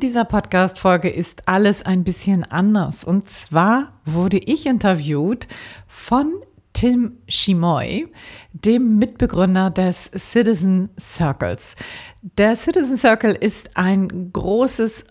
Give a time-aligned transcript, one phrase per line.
[0.00, 3.04] Dieser Podcast-Folge ist alles ein bisschen anders.
[3.04, 5.46] Und zwar wurde ich interviewt
[5.86, 6.32] von
[6.72, 8.08] Tim Chimoy,
[8.54, 11.76] dem Mitbegründer des Citizen Circles.
[12.22, 15.04] Der Citizen Circle ist ein großes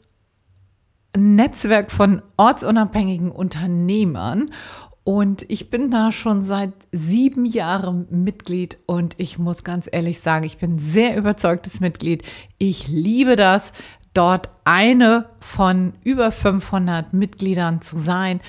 [1.16, 4.50] Netzwerk von ortsunabhängigen Unternehmern
[5.10, 10.46] und ich bin da schon seit sieben Jahren Mitglied und ich muss ganz ehrlich sagen,
[10.46, 12.21] ich bin sehr überzeugtes Mitglied.
[12.60, 13.74] Ich liebe das,
[14.20, 18.41] dort eine von über 500 Mitgliedern zu sein.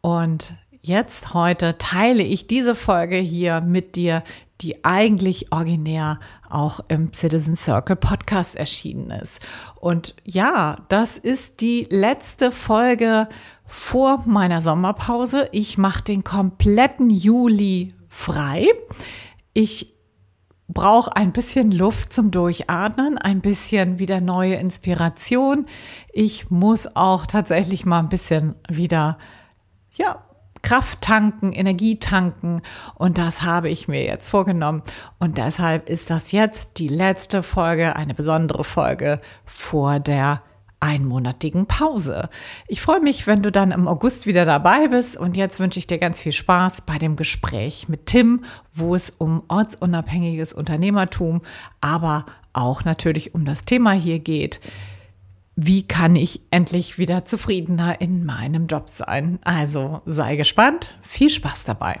[0.00, 4.22] Und jetzt heute teile ich diese Folge hier mit dir,
[4.62, 9.46] die eigentlich originär auch im Citizen Circle Podcast erschienen ist.
[9.76, 13.28] Und ja, das ist die letzte Folge
[13.66, 15.50] vor meiner Sommerpause.
[15.52, 18.66] Ich mache den kompletten Juli frei.
[19.52, 19.97] Ich
[20.68, 25.66] brauche ein bisschen Luft zum Durchatmen, ein bisschen wieder neue Inspiration.
[26.12, 29.18] Ich muss auch tatsächlich mal ein bisschen wieder,
[29.92, 30.22] ja,
[30.62, 32.62] Kraft tanken, Energie tanken
[32.96, 34.82] und das habe ich mir jetzt vorgenommen
[35.18, 40.42] und deshalb ist das jetzt die letzte Folge, eine besondere Folge vor der
[40.80, 42.28] einmonatigen Pause.
[42.66, 45.86] Ich freue mich, wenn du dann im August wieder dabei bist und jetzt wünsche ich
[45.86, 51.42] dir ganz viel Spaß bei dem Gespräch mit Tim, wo es um ortsunabhängiges Unternehmertum,
[51.80, 54.60] aber auch natürlich um das Thema hier geht.
[55.56, 59.40] Wie kann ich endlich wieder zufriedener in meinem Job sein?
[59.42, 62.00] Also sei gespannt, viel Spaß dabei.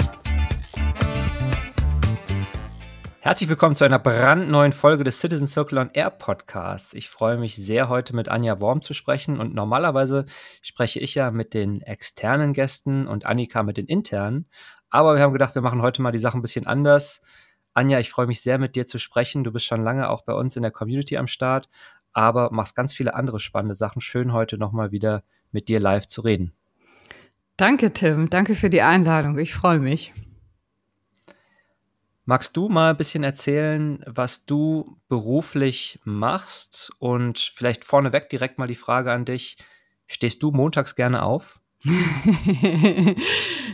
[3.23, 6.95] Herzlich willkommen zu einer brandneuen Folge des Citizen Circle on Air Podcasts.
[6.95, 9.39] Ich freue mich sehr, heute mit Anja Worm zu sprechen.
[9.39, 10.25] Und normalerweise
[10.63, 14.47] spreche ich ja mit den externen Gästen und Annika mit den internen.
[14.89, 17.21] Aber wir haben gedacht, wir machen heute mal die Sache ein bisschen anders.
[17.75, 19.43] Anja, ich freue mich sehr, mit dir zu sprechen.
[19.43, 21.69] Du bist schon lange auch bei uns in der Community am Start,
[22.13, 24.01] aber machst ganz viele andere spannende Sachen.
[24.01, 25.21] Schön, heute nochmal wieder
[25.51, 26.53] mit dir live zu reden.
[27.55, 28.31] Danke, Tim.
[28.31, 29.37] Danke für die Einladung.
[29.37, 30.11] Ich freue mich.
[32.31, 36.93] Magst du mal ein bisschen erzählen, was du beruflich machst?
[36.97, 39.57] Und vielleicht vorneweg direkt mal die Frage an dich.
[40.07, 41.60] Stehst du montags gerne auf?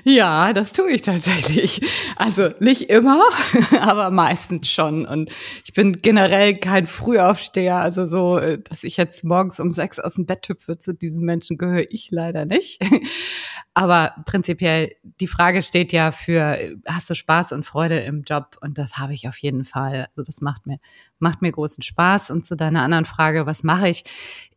[0.05, 1.81] ja, das tue ich tatsächlich.
[2.15, 3.21] Also nicht immer,
[3.81, 5.05] aber meistens schon.
[5.05, 5.29] Und
[5.65, 7.75] ich bin generell kein Frühaufsteher.
[7.75, 11.23] Also so, äh, dass ich jetzt morgens um sechs aus dem Bett hüpfe, zu diesen
[11.23, 12.81] Menschen gehöre ich leider nicht.
[13.73, 16.57] Aber prinzipiell, die Frage steht ja für,
[16.87, 18.57] hast du Spaß und Freude im Job?
[18.61, 20.07] Und das habe ich auf jeden Fall.
[20.15, 20.79] Also das macht mir,
[21.19, 22.31] macht mir großen Spaß.
[22.31, 24.03] Und zu deiner anderen Frage, was mache ich?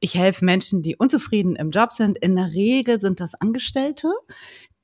[0.01, 2.19] Ich helfe Menschen, die unzufrieden im Job sind.
[2.19, 4.13] In der Regel sind das Angestellte,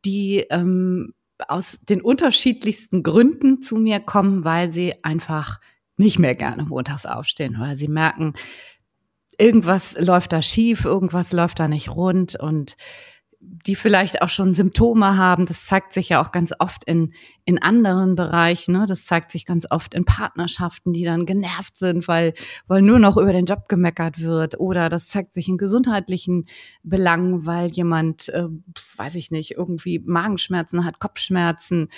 [0.04, 1.14] die ähm,
[1.48, 5.60] aus den unterschiedlichsten Gründen zu mir kommen, weil sie einfach
[5.97, 8.34] nicht mehr gerne montags aufstehen, weil sie merken,
[9.38, 12.76] irgendwas läuft da schief, irgendwas läuft da nicht rund und
[13.49, 15.47] die vielleicht auch schon Symptome haben.
[15.47, 17.12] Das zeigt sich ja auch ganz oft in,
[17.45, 18.73] in anderen Bereichen.
[18.73, 18.87] Ne?
[18.89, 22.35] Das zeigt sich ganz oft in Partnerschaften, die dann genervt sind, weil,
[22.67, 24.59] weil nur noch über den Job gemeckert wird.
[24.59, 26.47] Oder das zeigt sich in gesundheitlichen
[26.83, 28.49] Belangen, weil jemand, äh,
[28.97, 31.89] weiß ich nicht, irgendwie Magenschmerzen hat, Kopfschmerzen,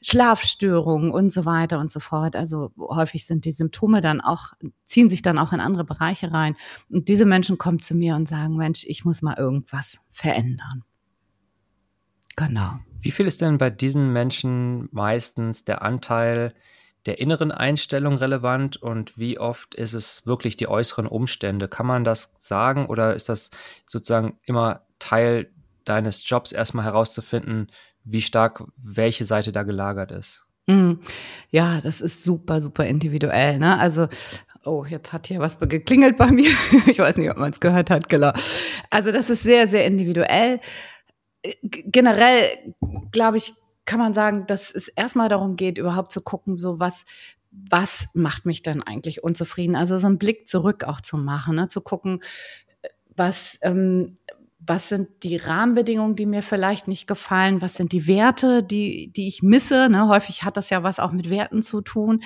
[0.00, 2.34] Schlafstörungen und so weiter und so fort.
[2.34, 4.54] Also häufig sind die Symptome dann auch,
[4.86, 6.56] ziehen sich dann auch in andere Bereiche rein.
[6.88, 10.84] Und diese Menschen kommen zu mir und sagen, Mensch, ich muss mal irgendwas verändern.
[12.36, 12.78] Genau.
[13.00, 16.54] Wie viel ist denn bei diesen Menschen meistens der Anteil
[17.06, 21.68] der inneren Einstellung relevant und wie oft ist es wirklich die äußeren Umstände?
[21.68, 23.50] Kann man das sagen oder ist das
[23.84, 25.50] sozusagen immer Teil
[25.84, 27.70] deines Jobs, erstmal herauszufinden,
[28.04, 30.46] wie stark welche Seite da gelagert ist?
[30.66, 31.00] Mhm.
[31.50, 33.58] Ja, das ist super, super individuell.
[33.58, 33.78] Ne?
[33.78, 34.08] Also
[34.66, 36.50] Oh, jetzt hat hier was geklingelt bei mir.
[36.86, 38.32] Ich weiß nicht, ob man es gehört hat, genau.
[38.88, 40.58] Also das ist sehr, sehr individuell
[41.62, 42.74] generell,
[43.12, 43.52] glaube ich,
[43.84, 47.04] kann man sagen, dass es erstmal darum geht, überhaupt zu gucken, so was,
[47.50, 49.76] was macht mich denn eigentlich unzufrieden?
[49.76, 51.68] Also so einen Blick zurück auch zu machen, ne?
[51.68, 52.20] zu gucken,
[53.16, 54.16] was, ähm,
[54.66, 57.60] was sind die Rahmenbedingungen, die mir vielleicht nicht gefallen?
[57.60, 59.88] Was sind die Werte, die, die ich misse?
[59.90, 60.08] Ne?
[60.08, 62.20] Häufig hat das ja was auch mit Werten zu tun.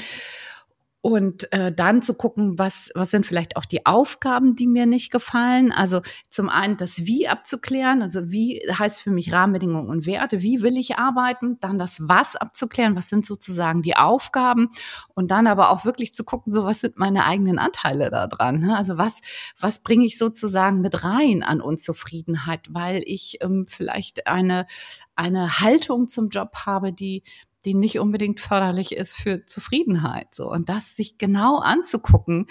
[1.00, 5.12] Und äh, dann zu gucken, was, was sind vielleicht auch die Aufgaben, die mir nicht
[5.12, 5.70] gefallen.
[5.70, 10.60] Also zum einen das Wie abzuklären, also wie heißt für mich Rahmenbedingungen und Werte, wie
[10.60, 14.70] will ich arbeiten, dann das Was abzuklären, was sind sozusagen die Aufgaben
[15.14, 18.58] und dann aber auch wirklich zu gucken, so was sind meine eigenen Anteile da dran.
[18.58, 18.76] Ne?
[18.76, 19.20] Also was,
[19.60, 24.66] was bringe ich sozusagen mit rein an Unzufriedenheit, weil ich ähm, vielleicht eine,
[25.14, 27.22] eine Haltung zum Job habe, die
[27.68, 30.34] die nicht unbedingt förderlich ist für Zufriedenheit.
[30.34, 30.50] So.
[30.50, 32.46] Und das sich genau anzugucken,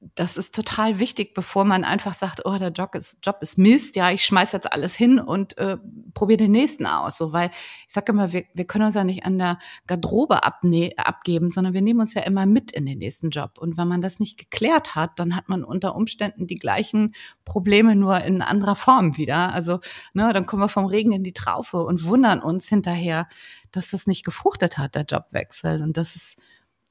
[0.00, 3.96] das ist total wichtig, bevor man einfach sagt, oh, der Job ist, Job ist Mist,
[3.96, 5.76] ja, ich schmeiß jetzt alles hin und äh,
[6.14, 7.18] probiere den nächsten aus.
[7.18, 7.50] So, weil
[7.86, 9.58] ich sage immer, wir, wir können uns ja nicht an der
[9.88, 13.58] Garderobe abne abgeben, sondern wir nehmen uns ja immer mit in den nächsten Job.
[13.58, 17.14] Und wenn man das nicht geklärt hat, dann hat man unter Umständen die gleichen
[17.44, 19.52] Probleme nur in anderer Form wieder.
[19.52, 19.80] Also,
[20.12, 23.28] ne, dann kommen wir vom Regen in die Traufe und wundern uns hinterher,
[23.72, 25.82] dass das nicht gefruchtet hat, der Jobwechsel.
[25.82, 26.40] Und das ist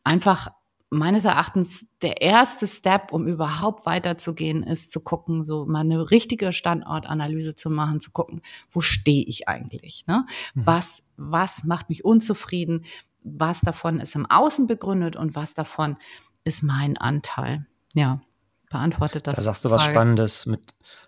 [0.03, 0.49] einfach
[0.89, 6.53] meines Erachtens der erste Step, um überhaupt weiterzugehen, ist zu gucken, so mal eine richtige
[6.53, 10.05] Standortanalyse zu machen, zu gucken, wo stehe ich eigentlich?
[10.07, 10.25] Ne?
[10.53, 10.65] Mhm.
[10.65, 12.85] Was, was macht mich unzufrieden?
[13.23, 15.97] Was davon ist im Außen begründet und was davon
[16.45, 17.65] ist mein Anteil?
[17.93, 18.21] Ja,
[18.69, 19.35] beantwortet das.
[19.35, 19.95] Da sagst du was Frage.
[19.95, 20.61] Spannendes mit,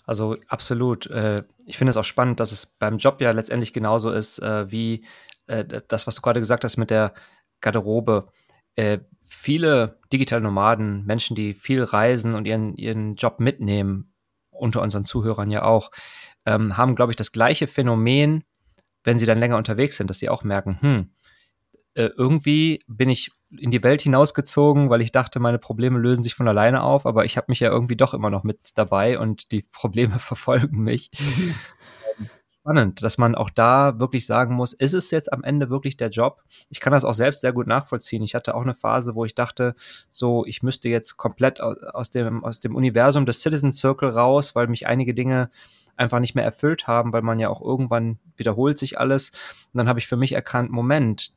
[0.05, 1.07] also absolut.
[1.07, 4.69] Äh, ich finde es auch spannend, dass es beim Job ja letztendlich genauso ist, äh,
[4.69, 5.05] wie
[5.47, 7.13] äh, das, was du gerade gesagt hast mit der
[7.61, 8.31] Garderobe
[8.79, 14.13] äh, viele digitale Nomaden, Menschen, die viel reisen und ihren, ihren Job mitnehmen,
[14.51, 15.91] unter unseren Zuhörern ja auch,
[16.45, 18.45] ähm, haben, glaube ich, das gleiche Phänomen,
[19.03, 21.11] wenn sie dann länger unterwegs sind, dass sie auch merken, hm,
[21.93, 26.33] äh, irgendwie bin ich in die Welt hinausgezogen, weil ich dachte, meine Probleme lösen sich
[26.33, 29.51] von alleine auf, aber ich habe mich ja irgendwie doch immer noch mit dabei und
[29.51, 31.11] die Probleme verfolgen mich.
[32.69, 36.09] Spannend, dass man auch da wirklich sagen muss, ist es jetzt am Ende wirklich der
[36.09, 36.43] Job?
[36.69, 38.23] Ich kann das auch selbst sehr gut nachvollziehen.
[38.23, 39.75] Ich hatte auch eine Phase, wo ich dachte,
[40.09, 44.67] so, ich müsste jetzt komplett aus dem, aus dem Universum des Citizen Circle raus, weil
[44.67, 45.49] mich einige Dinge
[45.97, 49.31] einfach nicht mehr erfüllt haben, weil man ja auch irgendwann wiederholt sich alles.
[49.73, 51.33] Und dann habe ich für mich erkannt, Moment,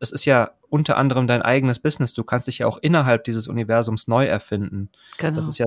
[0.00, 2.12] es ist ja unter anderem dein eigenes Business.
[2.12, 4.90] Du kannst dich ja auch innerhalb dieses Universums neu erfinden.
[5.18, 5.36] Genau.
[5.36, 5.66] Das ist ja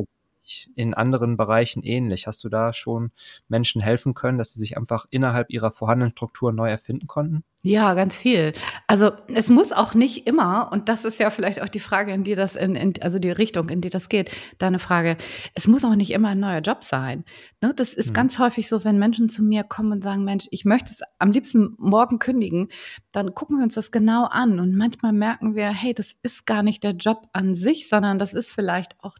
[0.75, 2.27] in anderen Bereichen ähnlich?
[2.27, 3.11] Hast du da schon
[3.47, 7.43] Menschen helfen können, dass sie sich einfach innerhalb ihrer vorhandenen Struktur neu erfinden konnten?
[7.65, 8.53] Ja, ganz viel.
[8.85, 12.23] Also es muss auch nicht immer, und das ist ja vielleicht auch die Frage, in
[12.23, 15.17] die das, in, in, also die Richtung, in die das geht, deine Frage,
[15.55, 17.25] es muss auch nicht immer ein neuer Job sein.
[17.63, 17.73] Ne?
[17.75, 18.13] Das ist hm.
[18.13, 21.31] ganz häufig so, wenn Menschen zu mir kommen und sagen, Mensch, ich möchte es am
[21.31, 22.67] liebsten morgen kündigen,
[23.11, 24.59] dann gucken wir uns das genau an.
[24.59, 28.33] Und manchmal merken wir, hey, das ist gar nicht der Job an sich, sondern das
[28.33, 29.15] ist vielleicht auch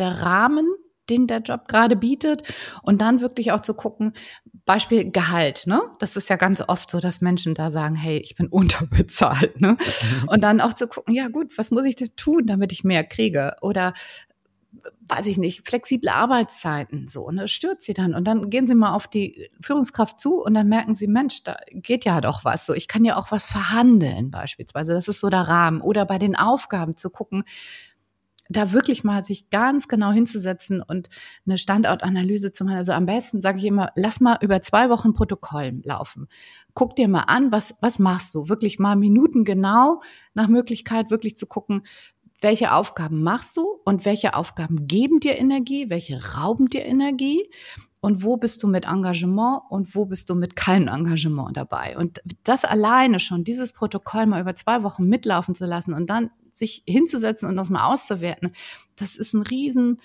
[0.00, 0.66] der Rahmen,
[1.08, 2.42] den der Job gerade bietet
[2.82, 4.12] und dann wirklich auch zu gucken,
[4.64, 5.82] Beispiel Gehalt, ne?
[5.98, 9.76] Das ist ja ganz oft so, dass Menschen da sagen, hey, ich bin unterbezahlt, ne?
[10.28, 13.04] Und dann auch zu gucken, ja gut, was muss ich denn tun, damit ich mehr
[13.04, 13.56] kriege?
[13.62, 13.94] Oder
[15.08, 18.14] weiß ich nicht, flexible Arbeitszeiten, so, ne, stört sie dann.
[18.14, 21.56] Und dann gehen sie mal auf die Führungskraft zu und dann merken sie, Mensch, da
[21.72, 22.66] geht ja doch was.
[22.66, 24.92] So, ich kann ja auch was verhandeln, beispielsweise.
[24.92, 25.80] Das ist so der Rahmen.
[25.80, 27.42] Oder bei den Aufgaben zu gucken,
[28.50, 31.08] da wirklich mal sich ganz genau hinzusetzen und
[31.46, 32.76] eine Standortanalyse zu machen.
[32.76, 36.26] Also am besten sage ich immer, lass mal über zwei Wochen Protokoll laufen.
[36.74, 38.48] Guck dir mal an, was, was machst du?
[38.48, 40.02] Wirklich mal Minuten genau
[40.34, 41.82] nach Möglichkeit wirklich zu gucken,
[42.40, 47.48] welche Aufgaben machst du und welche Aufgaben geben dir Energie, welche rauben dir Energie
[48.00, 51.96] und wo bist du mit Engagement und wo bist du mit keinem Engagement dabei.
[51.98, 56.30] Und das alleine schon, dieses Protokoll mal über zwei Wochen mitlaufen zu lassen und dann
[56.60, 58.54] sich hinzusetzen und das mal auszuwerten,
[58.96, 60.00] das ist ein riesen,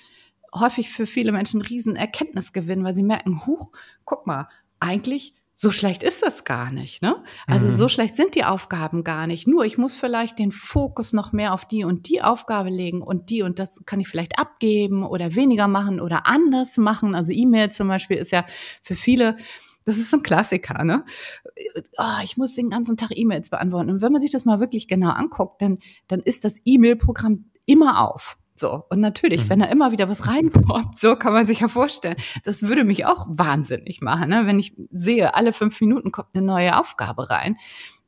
[0.53, 3.71] häufig für viele Menschen ein riesen Erkenntnisgewinn, weil sie merken, huch,
[4.05, 4.47] guck mal,
[4.79, 7.23] eigentlich so schlecht ist das gar nicht, ne?
[7.47, 7.73] Also mhm.
[7.73, 9.47] so schlecht sind die Aufgaben gar nicht.
[9.47, 13.29] Nur ich muss vielleicht den Fokus noch mehr auf die und die Aufgabe legen und
[13.29, 17.15] die und das kann ich vielleicht abgeben oder weniger machen oder anders machen.
[17.15, 18.45] Also E-Mail zum Beispiel ist ja
[18.81, 19.37] für viele
[19.85, 21.05] das ist so ein Klassiker, ne?
[21.97, 23.89] Oh, ich muss den ganzen Tag E-Mails beantworten.
[23.89, 25.77] Und wenn man sich das mal wirklich genau anguckt, dann,
[26.07, 28.37] dann ist das E-Mail-Programm immer auf.
[28.55, 28.83] So.
[28.89, 29.49] Und natürlich, mhm.
[29.49, 33.05] wenn da immer wieder was reinkommt, so kann man sich ja vorstellen, das würde mich
[33.05, 34.43] auch wahnsinnig machen, ne?
[34.45, 37.57] wenn ich sehe, alle fünf Minuten kommt eine neue Aufgabe rein.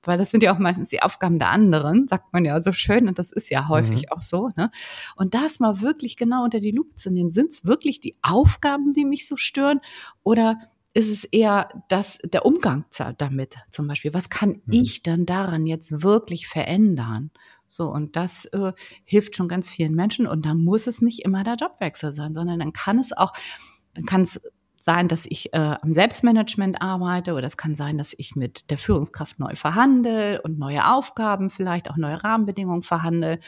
[0.04, 3.10] Weil das sind ja auch meistens die Aufgaben der anderen, sagt man ja so schön,
[3.10, 4.12] und das ist ja häufig mhm.
[4.12, 4.50] auch so.
[4.56, 4.72] Ne?
[5.18, 8.94] Und das mal wirklich genau unter die Lupe zu nehmen, sind es wirklich die Aufgaben,
[8.94, 9.82] die mich so stören,
[10.24, 10.58] oder
[10.98, 12.86] ist es eher das, der Umgang
[13.20, 14.16] damit zum Beispiel.
[14.16, 14.74] Was kann mhm.
[14.74, 17.30] ich dann daran jetzt wirklich verändern?
[17.68, 18.74] So, und das äh,
[19.06, 20.26] hilft schon ganz vielen Menschen.
[20.26, 23.32] Und dann muss es nicht immer der Jobwechsel sein, sondern dann kann es auch,
[23.94, 24.42] dann kann es
[24.80, 28.80] sein, dass ich äh, am Selbstmanagement arbeite oder es kann sein, dass ich mit der
[28.80, 33.40] Führungskraft neu verhandle und neue Aufgaben, vielleicht auch neue Rahmenbedingungen verhandle.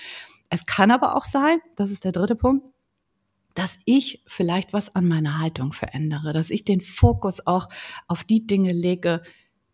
[0.52, 2.64] es kann aber auch sein, das ist der dritte Punkt,
[3.60, 7.68] dass ich vielleicht was an meiner Haltung verändere, dass ich den Fokus auch
[8.08, 9.22] auf die Dinge lege,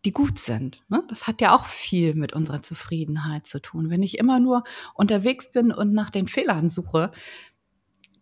[0.04, 0.82] die gut sind.
[0.88, 1.04] Ne?
[1.08, 3.88] Das hat ja auch viel mit unserer Zufriedenheit zu tun.
[3.88, 4.64] Wenn ich immer nur
[4.94, 7.12] unterwegs bin und nach den Fehlern suche,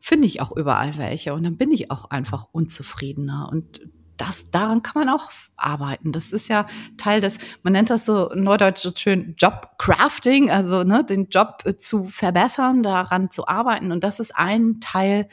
[0.01, 4.83] finde ich auch überall welche und dann bin ich auch einfach unzufriedener und das, daran
[4.83, 6.13] kann man auch arbeiten.
[6.13, 6.67] Das ist ja
[6.97, 11.77] Teil des, man nennt das so neudeutsch so schön Jobcrafting, also ne, den Job äh,
[11.77, 13.93] zu verbessern, daran zu arbeiten.
[13.93, 15.29] Und das ist ein Teil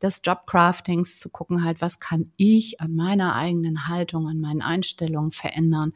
[0.00, 5.32] des Jobcraftings, zu gucken halt, was kann ich an meiner eigenen Haltung, an meinen Einstellungen
[5.32, 5.92] verändern,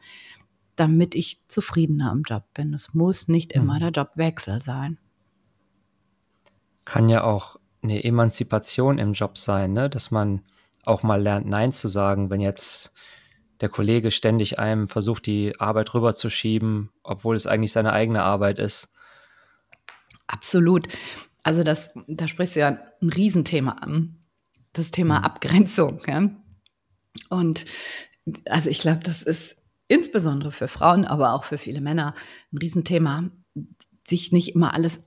[0.75, 2.73] damit ich zufriedener im Job bin.
[2.73, 3.79] Es muss nicht immer mhm.
[3.79, 4.97] der Jobwechsel sein.
[6.83, 9.89] Kann ja auch eine Emanzipation im Job sein, ne?
[9.89, 10.41] dass man
[10.85, 12.91] auch mal lernt, Nein zu sagen, wenn jetzt
[13.61, 18.91] der Kollege ständig einem versucht, die Arbeit rüberzuschieben, obwohl es eigentlich seine eigene Arbeit ist.
[20.27, 20.87] Absolut.
[21.43, 24.17] Also das, da sprichst du ja ein Riesenthema an.
[24.73, 25.25] Das Thema mhm.
[25.25, 26.01] Abgrenzung.
[26.07, 26.29] Ja?
[27.29, 27.65] Und
[28.45, 29.55] also ich glaube, das ist
[29.87, 32.15] insbesondere für Frauen, aber auch für viele Männer
[32.51, 33.29] ein Riesenthema,
[34.07, 35.01] sich nicht immer alles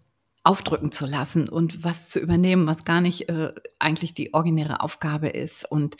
[0.48, 5.28] aufdrücken zu lassen und was zu übernehmen, was gar nicht äh, eigentlich die originäre Aufgabe
[5.28, 5.70] ist.
[5.70, 5.96] Und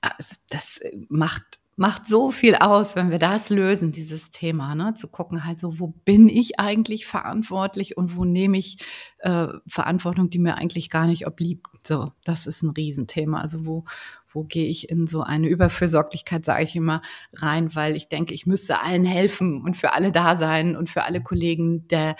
[0.00, 4.94] das, das macht macht so viel aus, wenn wir das lösen, dieses Thema, ne?
[4.94, 8.78] zu gucken halt so, wo bin ich eigentlich verantwortlich und wo nehme ich
[9.20, 11.66] äh, Verantwortung, die mir eigentlich gar nicht obliegt.
[11.82, 13.40] So, das ist ein Riesenthema.
[13.40, 13.84] Also wo,
[14.32, 17.00] wo gehe ich in so eine Überfürsorglichkeit, sage ich immer,
[17.32, 21.04] rein, weil ich denke, ich müsste allen helfen und für alle da sein und für
[21.04, 22.16] alle Kollegen der,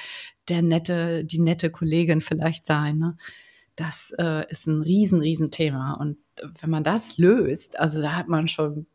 [0.48, 2.98] der nette, die nette Kollegin vielleicht sein.
[2.98, 3.16] Ne?
[3.76, 5.94] Das äh, ist ein riesen, riesen Thema.
[5.94, 6.18] Und
[6.60, 8.86] wenn man das löst, also da hat man schon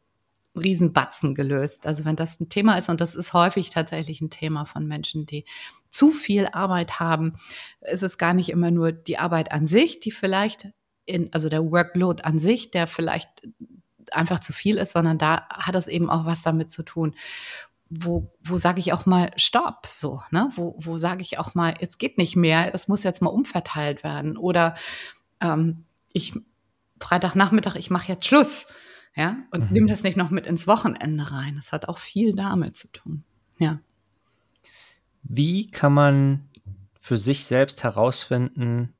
[0.55, 1.85] Riesenbatzen gelöst.
[1.85, 5.25] Also wenn das ein Thema ist, und das ist häufig tatsächlich ein Thema von Menschen,
[5.25, 5.45] die
[5.89, 7.35] zu viel Arbeit haben,
[7.81, 10.67] ist es gar nicht immer nur die Arbeit an sich, die vielleicht
[11.05, 13.29] in, also der Workload an sich, der vielleicht
[14.11, 17.15] einfach zu viel ist, sondern da hat es eben auch was damit zu tun.
[17.89, 20.49] Wo, wo sage ich auch mal Stopp, so, ne?
[20.55, 24.03] Wo, wo sage ich auch mal, jetzt geht nicht mehr, das muss jetzt mal umverteilt
[24.03, 24.37] werden.
[24.37, 24.75] Oder
[25.39, 26.33] ähm, ich
[26.99, 28.67] Freitagnachmittag, ich mache jetzt Schluss
[29.17, 29.73] ja, und mhm.
[29.73, 31.55] nimm das nicht noch mit ins Wochenende rein.
[31.55, 33.23] Das hat auch viel damit zu tun.
[33.57, 33.79] Ja.
[35.23, 36.49] Wie kann man
[36.99, 38.93] für sich selbst herausfinden,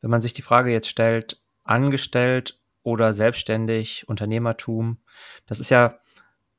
[0.00, 4.98] wenn man sich die Frage jetzt stellt, angestellt oder selbstständig, Unternehmertum?
[5.46, 6.00] Das ist ja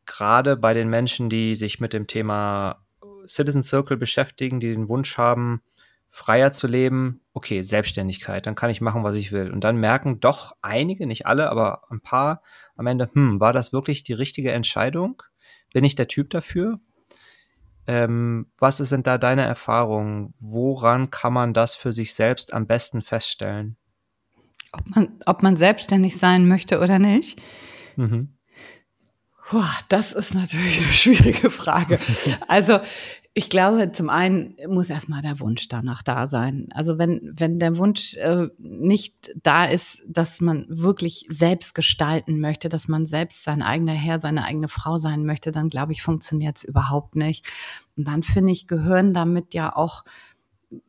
[0.05, 2.85] gerade bei den Menschen, die sich mit dem Thema
[3.25, 5.61] Citizen Circle beschäftigen, die den Wunsch haben,
[6.09, 9.49] freier zu leben, okay, Selbstständigkeit, dann kann ich machen, was ich will.
[9.49, 12.41] Und dann merken doch einige, nicht alle, aber ein paar
[12.75, 15.23] am Ende, hm, war das wirklich die richtige Entscheidung?
[15.73, 16.79] Bin ich der Typ dafür?
[17.87, 20.33] Ähm, was sind da deine Erfahrungen?
[20.39, 23.77] Woran kann man das für sich selbst am besten feststellen?
[24.73, 27.41] Ob man, ob man selbstständig sein möchte oder nicht?
[27.95, 28.37] Mhm.
[29.89, 31.99] Das ist natürlich eine schwierige Frage.
[32.47, 32.79] Also
[33.33, 36.67] ich glaube, zum einen muss erstmal der Wunsch danach da sein.
[36.73, 42.67] Also wenn, wenn der Wunsch äh, nicht da ist, dass man wirklich selbst gestalten möchte,
[42.67, 46.57] dass man selbst sein eigener Herr, seine eigene Frau sein möchte, dann glaube ich, funktioniert
[46.57, 47.45] es überhaupt nicht.
[47.95, 50.03] Und dann finde ich, gehören damit ja auch,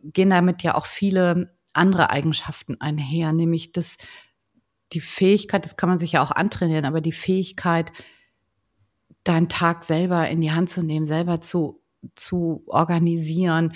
[0.03, 3.99] gehen damit ja auch viele andere Eigenschaften einher, nämlich das,
[4.93, 7.93] die Fähigkeit, das kann man sich ja auch antrainieren, aber die Fähigkeit,
[9.25, 11.83] deinen Tag selber in die Hand zu nehmen, selber zu
[12.15, 13.73] zu organisieren.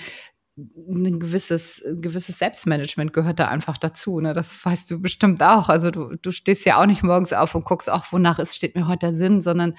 [0.56, 4.20] Ein gewisses, ein gewisses Selbstmanagement gehört da einfach dazu.
[4.20, 4.32] Ne?
[4.32, 5.68] Das weißt du bestimmt auch.
[5.68, 8.74] Also du, du stehst ja auch nicht morgens auf und guckst auch, wonach es steht
[8.74, 9.74] mir heute der Sinn, sondern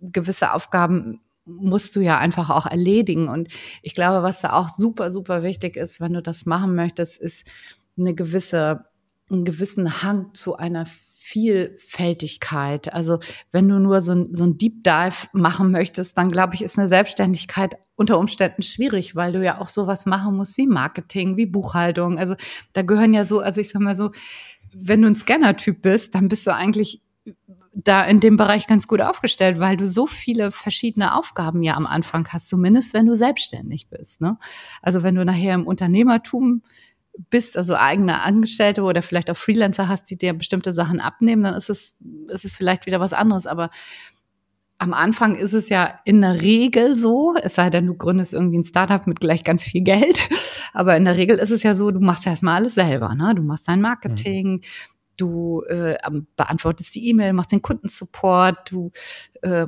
[0.00, 3.28] gewisse Aufgaben musst du ja einfach auch erledigen.
[3.28, 3.48] Und
[3.82, 7.46] ich glaube, was da auch super, super wichtig ist, wenn du das machen möchtest, ist
[7.96, 8.86] eine gewisse,
[9.30, 10.86] einen gewissen Hang zu einer
[11.28, 12.94] Vielfältigkeit.
[12.94, 13.18] Also
[13.50, 16.78] wenn du nur so ein, so ein Deep Dive machen möchtest, dann glaube ich, ist
[16.78, 21.46] eine Selbstständigkeit unter Umständen schwierig, weil du ja auch sowas machen musst wie Marketing, wie
[21.46, 22.16] Buchhaltung.
[22.16, 22.36] Also
[22.74, 24.12] da gehören ja so, also ich sag mal so,
[24.72, 27.02] wenn du ein Scanner-Typ bist, dann bist du eigentlich
[27.74, 31.86] da in dem Bereich ganz gut aufgestellt, weil du so viele verschiedene Aufgaben ja am
[31.86, 34.20] Anfang hast, zumindest wenn du selbstständig bist.
[34.20, 34.38] Ne?
[34.80, 36.62] Also wenn du nachher im Unternehmertum
[37.30, 41.54] bist, also eigene Angestellte oder vielleicht auch Freelancer hast, die dir bestimmte Sachen abnehmen, dann
[41.54, 41.96] ist es,
[42.28, 43.46] ist es vielleicht wieder was anderes.
[43.46, 43.70] Aber
[44.78, 48.58] am Anfang ist es ja in der Regel so, es sei denn, du gründest irgendwie
[48.58, 50.28] ein Startup mit gleich ganz viel Geld.
[50.72, 53.14] Aber in der Regel ist es ja so, du machst erstmal alles selber.
[53.14, 53.34] Ne?
[53.34, 54.62] Du machst dein Marketing,
[55.16, 55.96] du äh,
[56.36, 58.92] beantwortest die E-Mail, machst den Kundensupport, du
[59.42, 59.66] äh,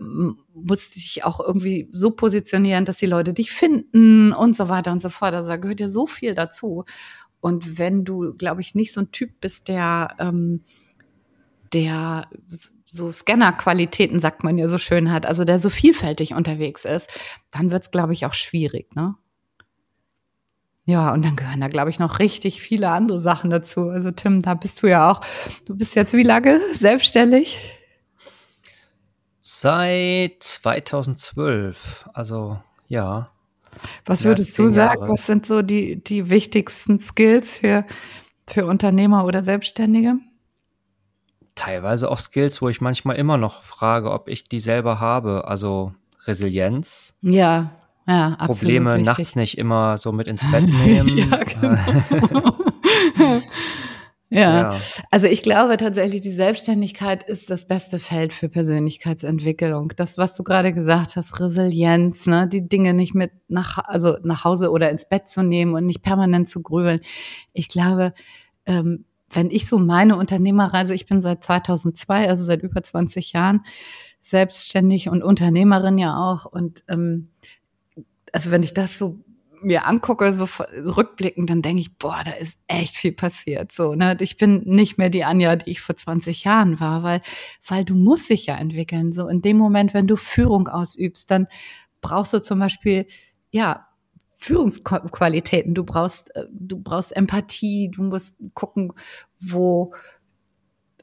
[0.54, 5.00] musst dich auch irgendwie so positionieren, dass die Leute dich finden und so weiter und
[5.00, 5.34] so fort.
[5.34, 6.84] Also da gehört ja so viel dazu.
[7.40, 10.64] Und wenn du, glaube ich, nicht so ein Typ bist, der, ähm,
[11.72, 12.28] der
[12.86, 17.10] so Scanner-Qualitäten, sagt man ja so schön hat, also der so vielfältig unterwegs ist,
[17.50, 19.14] dann wird es, glaube ich, auch schwierig, ne?
[20.84, 23.90] Ja, und dann gehören da, glaube ich, noch richtig viele andere Sachen dazu.
[23.90, 25.20] Also Tim, da bist du ja auch,
[25.66, 27.60] du bist jetzt wie lange selbstständig?
[29.38, 33.30] Seit 2012, also ja.
[34.04, 35.12] Was würdest du sagen, Jahre.
[35.12, 37.84] was sind so die, die wichtigsten Skills für,
[38.46, 40.16] für Unternehmer oder Selbstständige?
[41.54, 45.46] Teilweise auch Skills, wo ich manchmal immer noch frage, ob ich die selber habe.
[45.48, 45.92] Also
[46.26, 47.14] Resilienz.
[47.22, 47.72] Ja,
[48.06, 51.18] ja, Probleme absolut nachts nicht immer so mit ins Bett nehmen.
[51.18, 52.56] ja, genau.
[54.30, 54.72] Ja.
[54.72, 54.78] ja.
[55.10, 59.92] also ich glaube tatsächlich, die Selbstständigkeit ist das beste Feld für Persönlichkeitsentwicklung.
[59.96, 64.44] Das, was du gerade gesagt hast, Resilienz, ne, die Dinge nicht mit nach, also nach
[64.44, 67.00] Hause oder ins Bett zu nehmen und nicht permanent zu grübeln.
[67.54, 68.12] Ich glaube,
[68.66, 73.62] ähm, wenn ich so meine Unternehmerreise, ich bin seit 2002, also seit über 20 Jahren
[74.20, 77.30] selbstständig und Unternehmerin ja auch und ähm,
[78.32, 79.20] also wenn ich das so
[79.62, 83.72] mir angucke, so, so rückblickend, dann denke ich, boah, da ist echt viel passiert.
[83.72, 84.16] So, ne?
[84.20, 87.20] Ich bin nicht mehr die Anja, die ich vor 20 Jahren war, weil,
[87.66, 89.12] weil du musst dich ja entwickeln.
[89.12, 91.46] So in dem Moment, wenn du Führung ausübst, dann
[92.00, 93.06] brauchst du zum Beispiel,
[93.50, 93.88] ja,
[94.38, 95.74] Führungsqualitäten.
[95.74, 97.90] Du brauchst, äh, du brauchst Empathie.
[97.90, 98.92] Du musst gucken,
[99.40, 99.92] wo,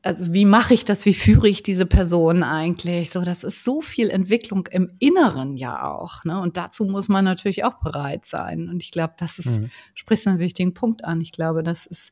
[0.06, 3.10] also wie mache ich das, wie führe ich diese Person eigentlich?
[3.10, 6.24] So, das ist so viel Entwicklung im Inneren ja auch.
[6.24, 6.40] Ne?
[6.40, 8.70] Und dazu muss man natürlich auch bereit sein.
[8.70, 9.72] Und ich glaube, das ist, mhm.
[9.96, 11.22] sprichst einen wichtigen Punkt an.
[11.22, 12.12] Ich glaube, das ist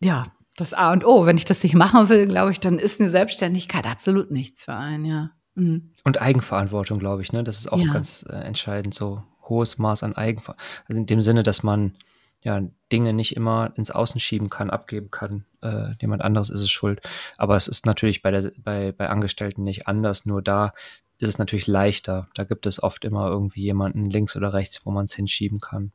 [0.00, 1.26] ja das A und O.
[1.26, 4.74] Wenn ich das nicht machen will, glaube ich, dann ist eine Selbstständigkeit absolut nichts für
[4.74, 5.30] einen, ja.
[5.56, 5.90] Mhm.
[6.04, 7.42] Und Eigenverantwortung, glaube ich, ne?
[7.42, 7.92] Das ist auch ja.
[7.92, 10.84] ganz äh, entscheidend, so hohes Maß an Eigenverantwortung.
[10.86, 11.96] Also in dem Sinne, dass man
[12.42, 15.44] ja, Dinge nicht immer ins Außen schieben kann, abgeben kann.
[15.62, 17.00] Äh, jemand anderes ist es schuld.
[17.36, 20.26] Aber es ist natürlich bei, der, bei, bei Angestellten nicht anders.
[20.26, 20.72] Nur da
[21.18, 22.28] ist es natürlich leichter.
[22.34, 25.92] Da gibt es oft immer irgendwie jemanden links oder rechts, wo man es hinschieben kann.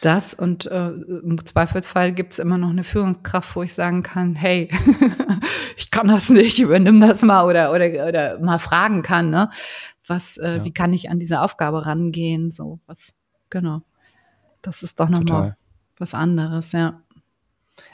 [0.00, 4.34] Das und äh, im Zweifelsfall gibt es immer noch eine Führungskraft, wo ich sagen kann,
[4.34, 4.68] hey,
[5.76, 9.50] ich kann das nicht, übernimm das mal oder oder oder mal fragen kann, ne?
[10.06, 10.64] Was, äh, ja.
[10.64, 12.50] wie kann ich an diese Aufgabe rangehen?
[12.50, 13.14] So was,
[13.50, 13.82] genau.
[14.62, 15.56] Das ist doch nochmal
[16.00, 17.02] was anderes, ja.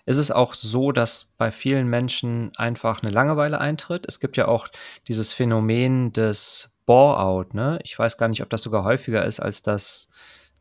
[0.04, 4.04] Ist es auch so, dass bei vielen Menschen einfach eine Langeweile eintritt?
[4.06, 4.68] Es gibt ja auch
[5.08, 7.78] dieses Phänomen des Bore-out, ne?
[7.82, 10.08] Ich weiß gar nicht, ob das sogar häufiger ist als das,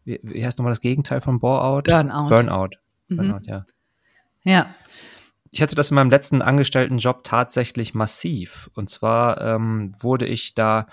[0.06, 1.86] wie, wie heißt nochmal das Gegenteil von Bore-out?
[1.86, 2.30] Burnout.
[2.30, 2.70] Burnout.
[3.08, 3.16] Mhm.
[3.18, 3.66] Burnout, ja.
[4.44, 4.76] Ja.
[5.52, 8.70] Ich hatte das in meinem letzten Angestelltenjob tatsächlich massiv.
[8.74, 10.88] Und zwar ähm, wurde ich da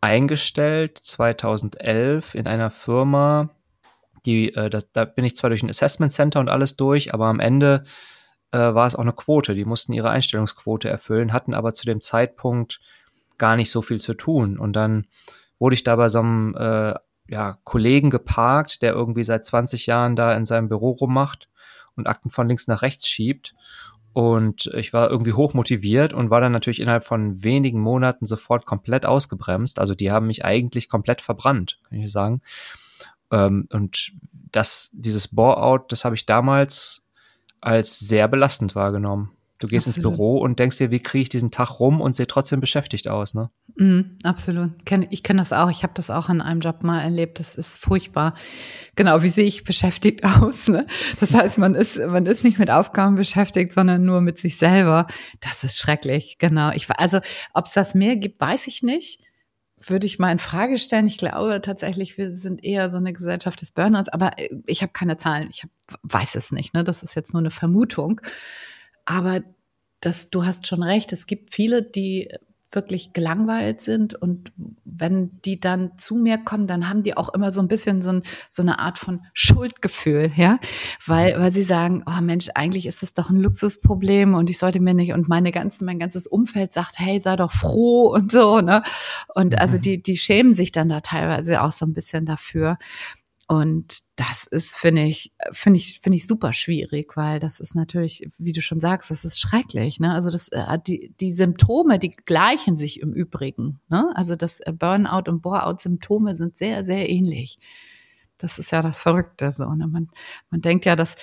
[0.00, 3.48] eingestellt 2011 in einer Firma,
[4.26, 7.26] die, äh, das, da bin ich zwar durch ein Assessment Center und alles durch, aber
[7.26, 7.84] am Ende
[8.52, 9.54] äh, war es auch eine Quote.
[9.54, 12.80] Die mussten ihre Einstellungsquote erfüllen, hatten aber zu dem Zeitpunkt
[13.38, 14.58] gar nicht so viel zu tun.
[14.58, 15.06] Und dann
[15.58, 16.94] wurde ich da bei so einem äh,
[17.28, 21.48] ja, Kollegen geparkt, der irgendwie seit 20 Jahren da in seinem Büro rummacht
[21.96, 23.54] und Akten von links nach rechts schiebt.
[24.12, 29.04] Und ich war irgendwie hochmotiviert und war dann natürlich innerhalb von wenigen Monaten sofort komplett
[29.04, 29.78] ausgebremst.
[29.78, 32.40] Also die haben mich eigentlich komplett verbrannt, kann ich sagen.
[33.30, 34.12] Ähm, und
[34.52, 37.06] das, dieses Bore-out, das habe ich damals
[37.60, 39.36] als sehr belastend wahrgenommen.
[39.58, 40.10] Du gehst absolut.
[40.10, 43.08] ins Büro und denkst dir, wie kriege ich diesen Tag rum und sehe trotzdem beschäftigt
[43.08, 43.50] aus, ne?
[43.76, 44.72] Mm, absolut.
[45.08, 45.70] Ich kenne das auch.
[45.70, 47.40] Ich habe das auch in einem Job mal erlebt.
[47.40, 48.34] Das ist furchtbar.
[48.96, 50.68] Genau, wie sehe ich beschäftigt aus?
[50.68, 50.84] Ne?
[51.20, 55.06] Das heißt, man ist, man ist nicht mit Aufgaben beschäftigt, sondern nur mit sich selber.
[55.40, 56.36] Das ist schrecklich.
[56.38, 56.70] Genau.
[56.72, 57.20] Ich, also,
[57.54, 59.25] ob es das mehr gibt, weiß ich nicht
[59.80, 61.06] würde ich mal in Frage stellen.
[61.06, 64.92] Ich glaube tatsächlich, wir sind eher so eine Gesellschaft des Burnouts, aber äh, ich habe
[64.92, 65.48] keine Zahlen.
[65.50, 65.70] Ich hab,
[66.02, 66.74] weiß es nicht.
[66.74, 66.84] Ne?
[66.84, 68.20] Das ist jetzt nur eine Vermutung.
[69.04, 69.42] Aber
[70.00, 71.12] das, du hast schon recht.
[71.12, 72.28] Es gibt viele, die
[72.70, 74.52] wirklich gelangweilt sind und
[74.84, 78.10] wenn die dann zu mir kommen, dann haben die auch immer so ein bisschen so,
[78.10, 80.58] ein, so eine Art von Schuldgefühl, ja,
[81.04, 84.80] weil, weil sie sagen, oh Mensch, eigentlich ist das doch ein Luxusproblem und ich sollte
[84.80, 88.60] mir nicht und meine ganzen, mein ganzes Umfeld sagt, hey, sei doch froh und so,
[88.60, 88.82] ne,
[89.34, 89.82] und also mhm.
[89.82, 92.78] die, die schämen sich dann da teilweise auch so ein bisschen dafür
[93.48, 98.26] und das ist, finde ich, finde ich, finde ich super schwierig, weil das ist natürlich,
[98.38, 100.00] wie du schon sagst, das ist schrecklich.
[100.00, 100.12] Ne?
[100.12, 103.78] Also das, äh, die, die Symptome, die gleichen sich im Übrigen.
[103.88, 104.10] Ne?
[104.16, 107.60] Also das äh, Burnout und Boreout-Symptome sind sehr, sehr ähnlich.
[108.36, 109.52] Das ist ja das Verrückte.
[109.52, 109.70] So.
[109.74, 109.86] Ne?
[109.86, 110.08] Man,
[110.50, 111.14] man denkt ja, dass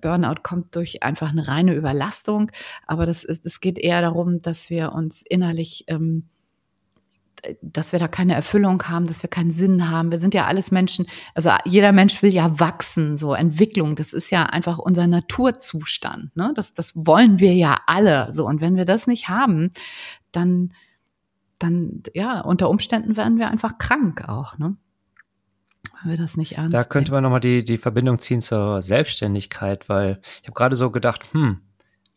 [0.00, 2.50] Burnout kommt durch einfach eine reine Überlastung,
[2.86, 6.30] aber das, ist, es geht eher darum, dass wir uns innerlich ähm,
[7.62, 10.10] dass wir da keine Erfüllung haben, dass wir keinen Sinn haben.
[10.10, 14.30] Wir sind ja alles Menschen, also jeder Mensch will ja wachsen, so Entwicklung, das ist
[14.30, 16.36] ja einfach unser Naturzustand.
[16.36, 16.52] Ne?
[16.54, 18.32] Das, das wollen wir ja alle.
[18.32, 19.70] So, und wenn wir das nicht haben,
[20.32, 20.72] dann,
[21.58, 24.76] dann, ja, unter Umständen werden wir einfach krank auch, ne?
[26.02, 29.88] Wenn wir das nicht ernst Da könnte man nochmal die, die Verbindung ziehen zur Selbstständigkeit,
[29.88, 31.60] weil ich habe gerade so gedacht, hm,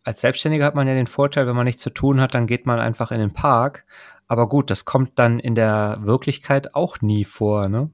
[0.03, 2.65] als Selbstständiger hat man ja den Vorteil, wenn man nichts zu tun hat, dann geht
[2.65, 3.85] man einfach in den Park.
[4.31, 7.91] Aber gut, das kommt dann in der Wirklichkeit auch nie vor, ne?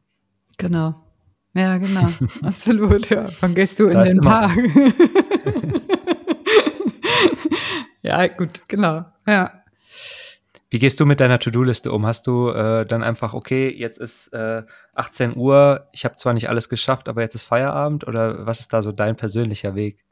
[0.60, 0.94] Genau.
[1.56, 2.08] Ja, genau.
[2.44, 3.26] Absolut, ja.
[3.40, 4.52] Wann gehst du da in den Park?
[8.04, 9.06] ja, gut, genau.
[9.26, 9.64] Ja.
[10.70, 12.06] Wie gehst du mit deiner To-Do-Liste um?
[12.06, 14.62] Hast du äh, dann einfach, okay, jetzt ist äh,
[14.94, 18.72] 18 Uhr, ich habe zwar nicht alles geschafft, aber jetzt ist Feierabend oder was ist
[18.74, 20.06] da so dein persönlicher Weg?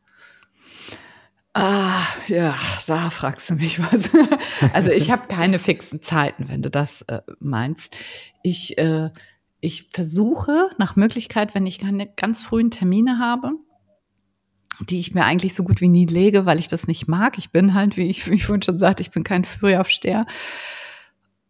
[1.57, 2.53] Ah, ja,
[2.85, 4.09] da fragst du mich was.
[4.73, 7.95] Also ich habe keine fixen Zeiten, wenn du das äh, meinst.
[8.43, 9.09] Ich, äh,
[9.61, 13.51] ich versuche nach Möglichkeit, wenn ich keine ganz frühen Termine habe,
[14.81, 17.37] die ich mir eigentlich so gut wie nie lege, weil ich das nicht mag.
[17.37, 20.25] Ich bin halt, wie ich, wie ich vorhin schon sagte, ich bin kein Frühaufsteher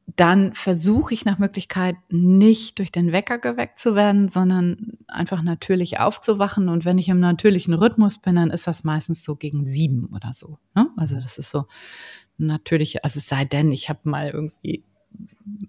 [0.08, 6.00] dann versuche ich nach Möglichkeit nicht durch den Wecker geweckt zu werden, sondern einfach natürlich
[6.00, 6.70] aufzuwachen.
[6.70, 10.32] Und wenn ich im natürlichen Rhythmus bin, dann ist das meistens so gegen sieben oder
[10.32, 10.60] so.
[10.76, 10.90] Ne?
[10.96, 11.66] Also das ist so
[12.38, 14.86] natürlich, also es sei denn, ich habe mal irgendwie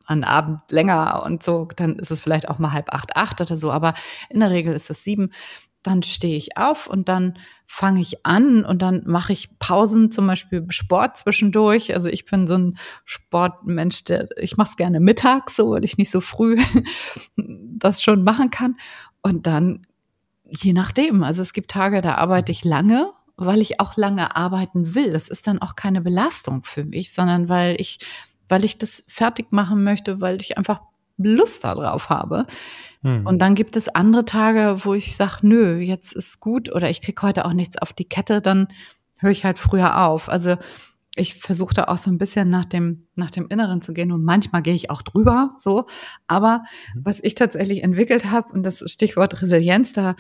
[0.07, 3.57] an Abend länger und so, dann ist es vielleicht auch mal halb acht, acht oder
[3.57, 3.71] so.
[3.71, 3.95] Aber
[4.29, 5.31] in der Regel ist es sieben
[5.87, 10.27] dann stehe ich auf und dann fange ich an und dann mache ich Pausen, zum
[10.27, 11.95] Beispiel Sport zwischendurch.
[11.95, 15.99] Also ich bin so ein Sportmensch, der ich mache es gerne mittags, so weil ich
[15.99, 16.57] nicht so früh
[17.37, 18.77] das schon machen kann.
[19.23, 19.87] Und dann
[20.49, 21.23] je nachdem.
[21.23, 25.13] Also es gibt Tage, da arbeite ich lange, weil ich auch lange arbeiten will.
[25.13, 27.99] Das ist dann auch keine Belastung für mich, sondern weil ich
[28.49, 30.81] weil ich das fertig machen möchte, weil ich einfach
[31.19, 32.47] Lust darauf habe.
[33.03, 33.27] Hm.
[33.27, 37.01] Und dann gibt es andere Tage, wo ich sage, nö, jetzt ist gut oder ich
[37.01, 38.69] krieg heute auch nichts auf die Kette, dann
[39.19, 40.29] höre ich halt früher auf.
[40.29, 40.57] Also
[41.15, 44.23] ich versuche da auch so ein bisschen nach dem, nach dem Inneren zu gehen und
[44.23, 45.87] manchmal gehe ich auch drüber, so.
[46.27, 47.03] Aber mhm.
[47.05, 50.15] was ich tatsächlich entwickelt habe, und das Stichwort Resilienz da,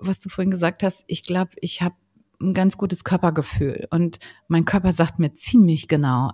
[0.00, 1.96] was du vorhin gesagt hast, ich glaube, ich habe
[2.40, 6.30] ein ganz gutes Körpergefühl und mein Körper sagt mir ziemlich genau,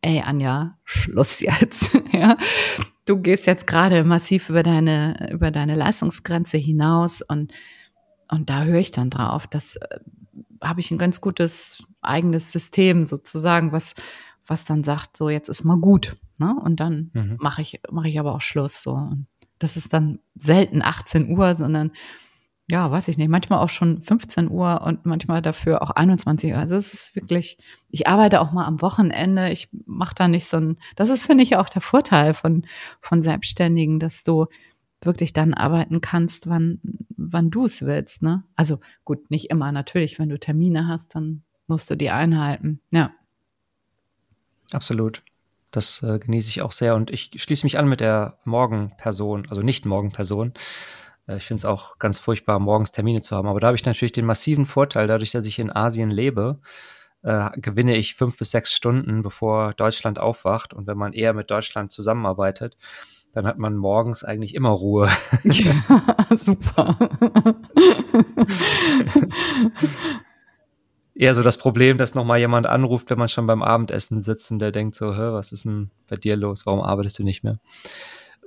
[0.00, 1.90] ey Anja, Schluss jetzt.
[2.12, 2.36] ja
[3.10, 7.52] du gehst jetzt gerade massiv über deine, über deine Leistungsgrenze hinaus und,
[8.30, 9.48] und da höre ich dann drauf.
[9.48, 9.98] Das äh,
[10.62, 13.94] habe ich ein ganz gutes eigenes System sozusagen, was,
[14.46, 16.16] was dann sagt, so jetzt ist mal gut.
[16.38, 16.54] Ne?
[16.62, 17.36] Und dann mhm.
[17.40, 18.80] mache ich, mache ich aber auch Schluss.
[18.80, 18.92] So.
[18.92, 19.26] Und
[19.58, 21.90] das ist dann selten 18 Uhr, sondern
[22.70, 26.58] ja, weiß ich nicht, manchmal auch schon 15 Uhr und manchmal dafür auch 21 Uhr.
[26.58, 30.58] Also es ist wirklich, ich arbeite auch mal am Wochenende, ich mache da nicht so
[30.58, 32.64] ein, das ist, finde ich, auch der Vorteil von,
[33.00, 34.46] von Selbstständigen, dass du
[35.02, 36.80] wirklich dann arbeiten kannst, wann,
[37.16, 38.44] wann du es willst, ne?
[38.54, 43.10] Also gut, nicht immer, natürlich, wenn du Termine hast, dann musst du die einhalten, ja.
[44.72, 45.22] Absolut.
[45.70, 49.62] Das äh, genieße ich auch sehr und ich schließe mich an mit der Morgenperson, also
[49.62, 50.52] nicht Morgenperson.
[51.26, 53.48] Äh, ich finde es auch ganz furchtbar, morgens Termine zu haben.
[53.48, 56.60] Aber da habe ich natürlich den massiven Vorteil, dadurch, dass ich in Asien lebe,
[57.22, 60.74] äh, gewinne ich fünf bis sechs Stunden, bevor Deutschland aufwacht.
[60.74, 62.76] Und wenn man eher mit Deutschland zusammenarbeitet,
[63.32, 65.08] dann hat man morgens eigentlich immer Ruhe.
[65.44, 65.74] Ja,
[66.36, 66.98] super.
[71.20, 74.58] eher so das Problem, dass nochmal jemand anruft, wenn man schon beim Abendessen sitzt und
[74.58, 76.64] der denkt so, was ist denn bei dir los?
[76.64, 77.58] Warum arbeitest du nicht mehr?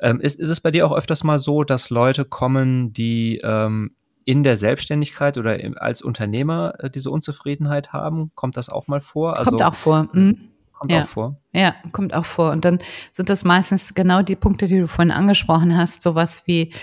[0.03, 3.95] Ähm, ist, ist es bei dir auch öfters mal so, dass Leute kommen, die ähm,
[4.25, 8.31] in der Selbstständigkeit oder im, als Unternehmer äh, diese Unzufriedenheit haben?
[8.35, 9.37] Kommt das auch mal vor?
[9.37, 10.09] Also, kommt auch vor.
[10.11, 10.49] Mhm.
[10.73, 11.01] Kommt ja.
[11.03, 11.37] auch vor.
[11.53, 12.51] Ja, kommt auch vor.
[12.51, 12.79] Und dann
[13.13, 16.73] sind das meistens genau die Punkte, die du vorhin angesprochen hast, sowas wie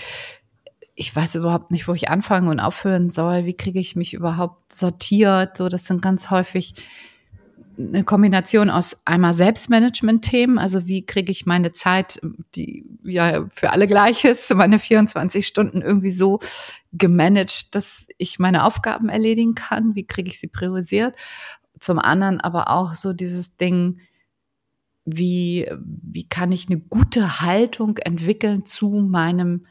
[0.95, 3.45] ich weiß überhaupt nicht, wo ich anfangen und aufhören soll.
[3.45, 5.57] Wie kriege ich mich überhaupt sortiert?
[5.57, 6.73] So, das sind ganz häufig
[7.87, 12.19] eine Kombination aus einmal Selbstmanagement-Themen, also wie kriege ich meine Zeit,
[12.55, 16.39] die ja für alle gleich ist, meine 24 Stunden irgendwie so
[16.93, 21.15] gemanagt, dass ich meine Aufgaben erledigen kann, wie kriege ich sie priorisiert.
[21.79, 23.99] Zum anderen aber auch so dieses Ding,
[25.05, 29.65] wie, wie kann ich eine gute Haltung entwickeln zu meinem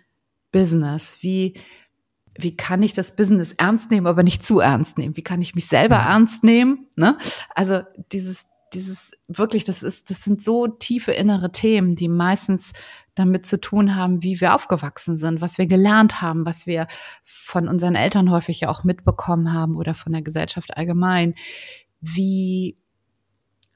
[0.50, 1.18] Business?
[1.20, 1.54] Wie,
[2.38, 5.16] wie kann ich das Business ernst nehmen, aber nicht zu ernst nehmen?
[5.16, 6.06] Wie kann ich mich selber mhm.
[6.06, 6.86] ernst nehmen?
[6.96, 7.18] Ne?
[7.54, 12.72] Also dieses dieses wirklich, das ist, das sind so tiefe innere Themen, die meistens
[13.14, 16.86] damit zu tun haben, wie wir aufgewachsen sind, was wir gelernt haben, was wir
[17.24, 21.34] von unseren Eltern häufig ja auch mitbekommen haben oder von der Gesellschaft allgemein.
[22.00, 22.76] Wie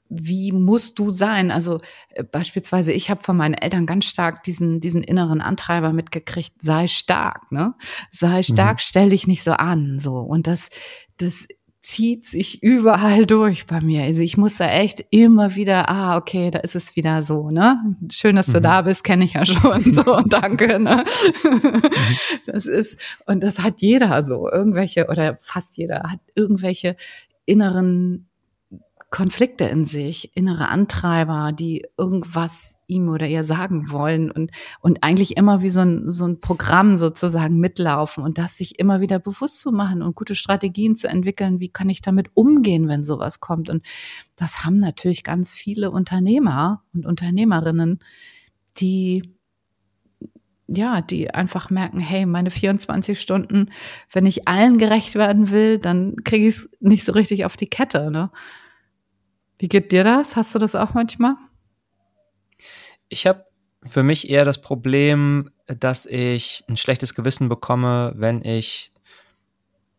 [0.09, 1.51] wie musst du sein?
[1.51, 6.61] Also äh, beispielsweise, ich habe von meinen Eltern ganz stark diesen, diesen inneren Antreiber mitgekriegt,
[6.61, 7.73] sei stark, ne?
[8.11, 8.83] Sei stark, mhm.
[8.83, 9.99] stell dich nicht so an.
[9.99, 10.17] So.
[10.17, 10.69] Und das,
[11.17, 11.47] das
[11.85, 14.03] zieht sich überall durch bei mir.
[14.03, 17.95] Also ich muss da echt immer wieder, ah, okay, da ist es wieder so, ne?
[18.11, 18.63] Schön, dass du mhm.
[18.63, 19.93] da bist, kenne ich ja schon.
[19.93, 21.05] So, danke, ne?
[21.43, 21.81] Mhm.
[22.47, 26.95] Das ist, und das hat jeder so, irgendwelche, oder fast jeder hat irgendwelche
[27.45, 28.29] inneren
[29.11, 35.37] Konflikte in sich, innere Antreiber, die irgendwas ihm oder ihr sagen wollen und, und eigentlich
[35.37, 39.61] immer wie so ein, so ein Programm sozusagen mitlaufen und das sich immer wieder bewusst
[39.61, 43.69] zu machen und gute Strategien zu entwickeln, wie kann ich damit umgehen, wenn sowas kommt.
[43.69, 43.85] Und
[44.35, 47.99] das haben natürlich ganz viele Unternehmer und Unternehmerinnen,
[48.77, 49.35] die
[50.67, 53.69] ja, die einfach merken, hey, meine 24 Stunden,
[54.11, 57.69] wenn ich allen gerecht werden will, dann kriege ich es nicht so richtig auf die
[57.69, 58.09] Kette.
[58.09, 58.31] Ne?
[59.57, 60.35] Wie geht dir das?
[60.35, 61.35] Hast du das auch manchmal?
[63.09, 63.45] Ich habe
[63.83, 68.91] für mich eher das Problem, dass ich ein schlechtes Gewissen bekomme, wenn ich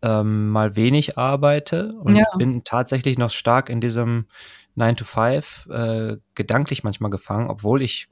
[0.03, 2.25] ähm, mal wenig arbeite und ja.
[2.37, 4.27] bin tatsächlich noch stark in diesem
[4.75, 8.09] 9 to 5 äh, gedanklich manchmal gefangen, obwohl ich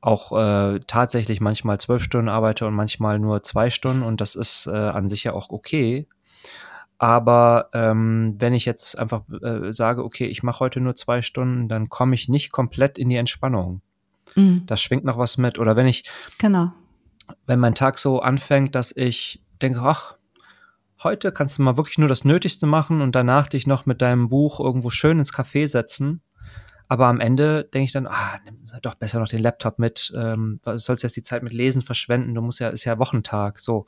[0.00, 4.66] auch äh, tatsächlich manchmal zwölf Stunden arbeite und manchmal nur zwei Stunden und das ist
[4.66, 6.06] äh, an sich ja auch okay.
[6.98, 11.68] Aber ähm, wenn ich jetzt einfach äh, sage, okay, ich mache heute nur zwei Stunden,
[11.68, 13.82] dann komme ich nicht komplett in die Entspannung.
[14.34, 14.62] Mhm.
[14.66, 15.58] Das schwingt noch was mit.
[15.58, 16.04] Oder wenn ich,
[16.38, 16.72] genau.
[17.46, 20.16] wenn mein Tag so anfängt, dass ich denke, ach,
[21.02, 24.28] heute kannst du mal wirklich nur das Nötigste machen und danach dich noch mit deinem
[24.28, 26.22] Buch irgendwo schön ins Café setzen.
[26.88, 30.12] Aber am Ende denke ich dann, ah, nimm doch besser noch den Laptop mit.
[30.16, 32.34] Ähm, sollst jetzt die Zeit mit Lesen verschwenden?
[32.34, 33.58] Du musst ja, ist ja Wochentag.
[33.60, 33.86] So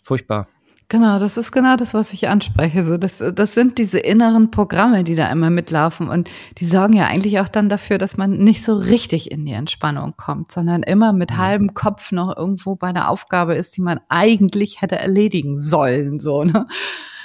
[0.00, 0.48] furchtbar.
[0.90, 2.82] Genau, das ist genau das, was ich anspreche.
[2.82, 7.06] So, das, das sind diese inneren Programme, die da immer mitlaufen und die sorgen ja
[7.06, 11.12] eigentlich auch dann dafür, dass man nicht so richtig in die Entspannung kommt, sondern immer
[11.12, 16.20] mit halbem Kopf noch irgendwo bei einer Aufgabe ist, die man eigentlich hätte erledigen sollen.
[16.20, 16.66] So, ne?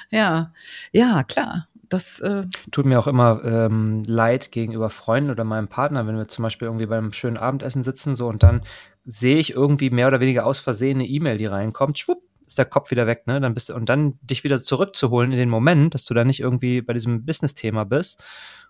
[0.09, 0.51] Ja,
[0.91, 1.69] ja, klar.
[1.87, 6.27] Das äh tut mir auch immer ähm, leid gegenüber Freunden oder meinem Partner, wenn wir
[6.27, 8.61] zum Beispiel irgendwie beim schönen Abendessen sitzen so und dann
[9.05, 12.65] sehe ich irgendwie mehr oder weniger aus Versehen eine E-Mail, die reinkommt, schwupp, ist der
[12.65, 13.39] Kopf wieder weg, ne?
[13.39, 16.39] Dann bist du, und dann dich wieder zurückzuholen in den Moment, dass du da nicht
[16.39, 18.23] irgendwie bei diesem Business-Thema bist.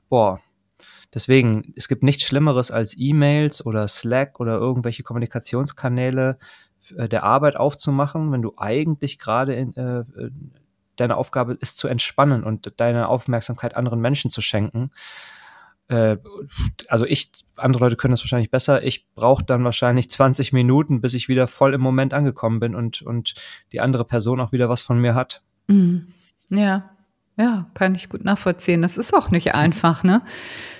[0.09, 0.39] Boah.
[1.13, 6.39] Deswegen, es gibt nichts Schlimmeres als E-Mails oder Slack oder irgendwelche Kommunikationskanäle
[6.97, 10.03] äh, der Arbeit aufzumachen, wenn du eigentlich gerade in, äh,
[10.95, 14.91] deine Aufgabe ist zu entspannen und deine Aufmerksamkeit anderen Menschen zu schenken
[15.87, 16.17] äh,
[16.87, 18.83] also ich, andere Leute können das wahrscheinlich besser.
[18.83, 23.01] Ich brauche dann wahrscheinlich 20 Minuten, bis ich wieder voll im Moment angekommen bin und,
[23.01, 23.35] und
[23.71, 25.41] die andere Person auch wieder was von mir hat.
[25.67, 26.07] Mhm.
[26.49, 26.93] Ja,
[27.37, 28.83] ja, kann ich gut nachvollziehen.
[28.83, 30.21] Das ist auch nicht einfach, ne?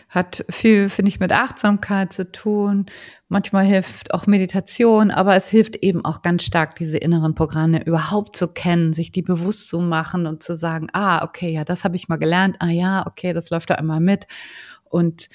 [0.08, 2.86] Hat viel, finde ich, mit Achtsamkeit zu tun.
[3.28, 8.36] Manchmal hilft auch Meditation, aber es hilft eben auch ganz stark, diese inneren Programme überhaupt
[8.36, 11.96] zu kennen, sich die bewusst zu machen und zu sagen, ah, okay, ja, das habe
[11.96, 12.58] ich mal gelernt.
[12.60, 14.28] Ah ja, okay, das läuft da immer mit
[14.94, 15.30] und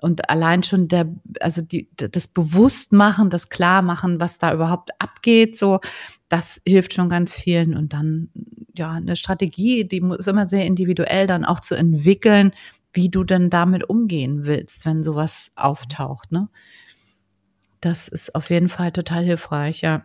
[0.00, 1.08] und allein schon der,
[1.40, 5.80] also die, das Bewusstmachen, das Klarmachen, was da überhaupt abgeht, so,
[6.28, 7.74] das hilft schon ganz vielen.
[7.74, 8.28] Und dann,
[8.76, 12.52] ja, eine Strategie, die muss immer sehr individuell dann auch zu entwickeln,
[12.92, 16.48] wie du denn damit umgehen willst, wenn sowas auftaucht, ne?
[17.80, 20.04] Das ist auf jeden Fall total hilfreich, ja.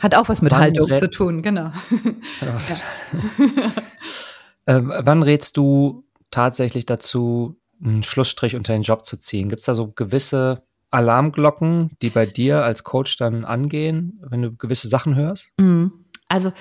[0.00, 1.72] Hat auch was mit wann Haltung zu tun, genau.
[4.66, 6.05] ähm, wann rätst du
[6.36, 9.48] tatsächlich dazu, einen Schlussstrich unter den Job zu ziehen?
[9.48, 14.54] Gibt es da so gewisse Alarmglocken, die bei dir als Coach dann angehen, wenn du
[14.54, 15.52] gewisse Sachen hörst?
[15.58, 16.04] Mhm.
[16.28, 16.52] Also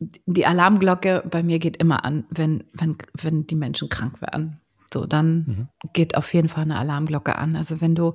[0.00, 4.60] die Alarmglocke bei mir geht immer an, wenn, wenn, wenn die Menschen krank werden.
[4.92, 5.68] So, dann mhm.
[5.92, 7.54] geht auf jeden Fall eine Alarmglocke an.
[7.54, 8.14] Also wenn du,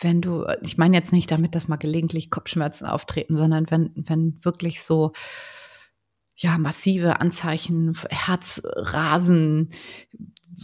[0.00, 4.38] wenn du, ich meine jetzt nicht damit, dass mal gelegentlich Kopfschmerzen auftreten, sondern wenn, wenn
[4.42, 5.12] wirklich so
[6.38, 9.70] ja, massive Anzeichen, Herzrasen,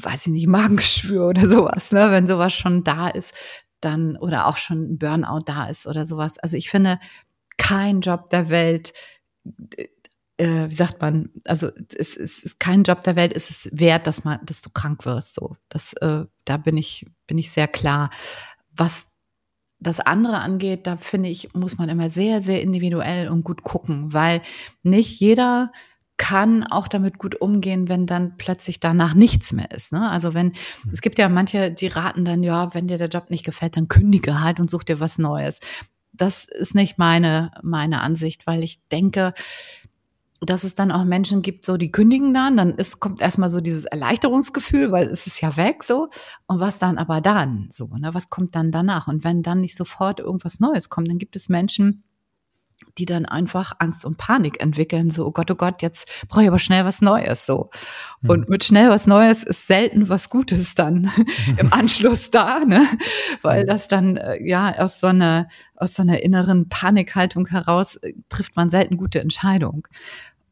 [0.03, 3.35] weiß ich nicht, Magengeschwür oder sowas, ne, wenn sowas schon da ist,
[3.81, 6.39] dann, oder auch schon ein Burnout da ist oder sowas.
[6.39, 6.99] Also ich finde,
[7.57, 8.93] kein Job der Welt,
[10.37, 14.07] äh, wie sagt man, also es, es ist kein Job der Welt, ist es wert,
[14.07, 15.35] dass man, dass du krank wirst.
[15.35, 18.11] So, das, äh, da bin ich, bin ich sehr klar.
[18.77, 19.09] Was
[19.87, 24.13] das andere angeht, da finde ich, muss man immer sehr, sehr individuell und gut gucken,
[24.13, 24.43] weil
[24.83, 25.71] nicht jeder
[26.17, 29.93] kann auch damit gut umgehen, wenn dann plötzlich danach nichts mehr ist.
[29.93, 30.09] Ne?
[30.09, 30.93] Also wenn, mhm.
[30.93, 33.89] es gibt ja manche, die raten dann, ja, wenn dir der Job nicht gefällt, dann
[33.89, 35.61] kündige halt und such dir was Neues.
[36.13, 39.35] Das ist nicht meine, meine Ansicht, weil ich denke,
[40.45, 43.61] dass es dann auch Menschen gibt, so die kündigen dann, dann ist, kommt erstmal so
[43.61, 46.09] dieses Erleichterungsgefühl, weil es ist ja weg so.
[46.47, 48.15] Und was dann aber dann so, ne?
[48.15, 49.09] Was kommt dann danach?
[49.09, 52.05] Und wenn dann nicht sofort irgendwas Neues kommt, dann gibt es Menschen,
[52.99, 56.49] die dann einfach Angst und Panik entwickeln, so, oh Gott, oh Gott, jetzt brauche ich
[56.49, 57.71] aber schnell was Neues, so.
[58.21, 58.31] Mhm.
[58.31, 61.11] Und mit schnell was Neues ist selten was Gutes dann
[61.57, 62.87] im Anschluss da, ne?
[63.43, 63.67] Weil hm.
[63.67, 68.55] das dann, äh, ja, aus so einer, aus so einer inneren Panikhaltung heraus äh, trifft
[68.57, 69.83] man selten gute Entscheidungen.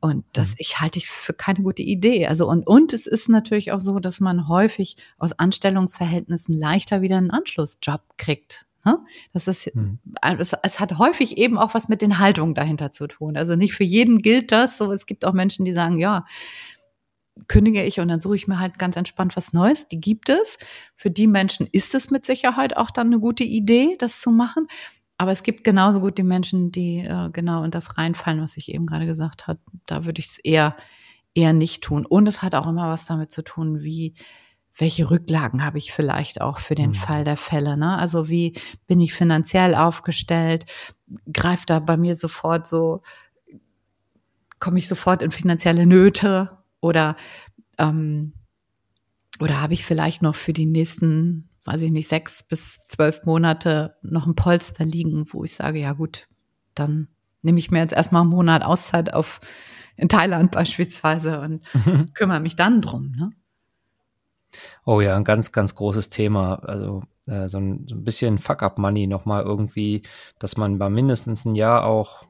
[0.02, 0.56] Und das hm.
[0.58, 2.26] ich halte ich für keine gute Idee.
[2.26, 7.16] Also und und es ist natürlich auch so, dass man häufig aus Anstellungsverhältnissen leichter wieder
[7.16, 8.66] einen Anschlussjob kriegt.
[8.84, 8.96] Ne?
[9.32, 10.00] Das ist, hm.
[10.38, 13.36] es, es, hat häufig eben auch was mit den Haltungen dahinter zu tun.
[13.36, 14.76] Also nicht für jeden gilt das.
[14.76, 16.26] So, es gibt auch Menschen, die sagen, ja,
[17.46, 19.86] kündige ich und dann suche ich mir halt ganz entspannt was Neues.
[19.86, 20.58] Die gibt es.
[20.96, 24.66] Für die Menschen ist es mit Sicherheit auch dann eine gute Idee, das zu machen.
[25.22, 28.74] Aber es gibt genauso gut die Menschen, die äh, genau in das reinfallen, was ich
[28.74, 29.60] eben gerade gesagt habe.
[29.86, 30.76] Da würde ich es eher,
[31.32, 32.04] eher nicht tun.
[32.04, 34.14] Und es hat auch immer was damit zu tun, wie,
[34.76, 36.94] welche Rücklagen habe ich vielleicht auch für den mhm.
[36.94, 37.76] Fall der Fälle.
[37.76, 37.96] Ne?
[37.96, 38.58] Also wie
[38.88, 40.64] bin ich finanziell aufgestellt?
[41.32, 43.02] Greift da bei mir sofort so,
[44.58, 47.14] komme ich sofort in finanzielle Nöte oder
[47.78, 48.32] ähm,
[49.38, 53.96] oder habe ich vielleicht noch für die nächsten, weiß ich nicht, sechs bis zwölf Monate
[54.02, 56.28] noch ein Polster liegen, wo ich sage, ja gut,
[56.74, 57.08] dann
[57.42, 59.40] nehme ich mir jetzt erstmal einen Monat Auszeit auf
[59.96, 61.62] in Thailand beispielsweise und
[62.14, 63.12] kümmere mich dann drum.
[63.12, 63.32] Ne?
[64.84, 66.56] Oh ja, ein ganz, ganz großes Thema.
[66.56, 70.02] Also äh, so, ein, so ein bisschen Fuck-up-Money nochmal irgendwie,
[70.38, 72.26] dass man bei mindestens ein Jahr auch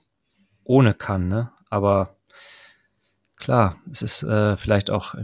[0.65, 1.51] ohne kann, ne?
[1.71, 2.17] Aber
[3.37, 5.15] klar, es ist äh, vielleicht auch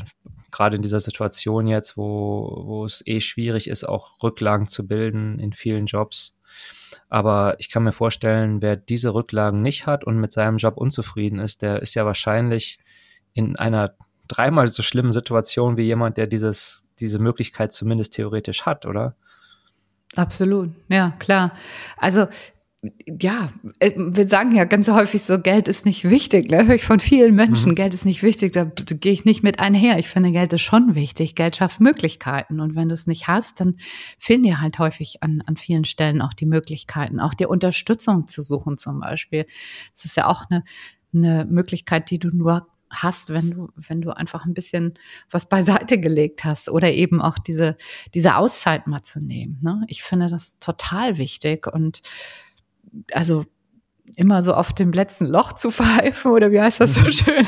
[0.59, 5.39] gerade in dieser Situation jetzt, wo, wo es eh schwierig ist, auch Rücklagen zu bilden
[5.39, 6.37] in vielen Jobs.
[7.09, 11.39] Aber ich kann mir vorstellen, wer diese Rücklagen nicht hat und mit seinem Job unzufrieden
[11.39, 12.81] ist, der ist ja wahrscheinlich
[13.35, 13.95] in einer
[14.27, 19.15] dreimal so schlimmen Situation wie jemand, der dieses, diese Möglichkeit zumindest theoretisch hat, oder?
[20.17, 21.53] Absolut, ja, klar.
[21.99, 22.27] Also
[23.21, 26.49] ja, äh, wir sagen ja ganz häufig so, Geld ist nicht wichtig.
[26.49, 26.65] Ne?
[26.67, 27.75] Höre ich von vielen Menschen, mhm.
[27.75, 29.99] Geld ist nicht wichtig, da gehe ich nicht mit einher.
[29.99, 31.35] Ich finde, Geld ist schon wichtig.
[31.35, 32.61] Geld schafft Möglichkeiten.
[32.61, 33.79] Und wenn du es nicht hast, dann
[34.19, 38.43] fehlen dir halt häufig an, an vielen Stellen auch die Möglichkeiten, auch dir Unterstützung zu
[38.43, 39.47] suchen zum Beispiel.
[39.95, 40.63] Das ist ja auch eine,
[41.13, 44.95] eine Möglichkeit, die du nur hast, wenn du, wenn du einfach ein bisschen
[45.31, 47.77] was beiseite gelegt hast oder eben auch diese,
[48.15, 49.59] diese Auszeit mal zu nehmen.
[49.63, 49.85] Ne?
[49.89, 52.03] Ich finde das total wichtig und
[53.13, 53.45] also
[54.17, 57.47] immer so auf dem letzten Loch zu pfeifen oder wie heißt das so schön?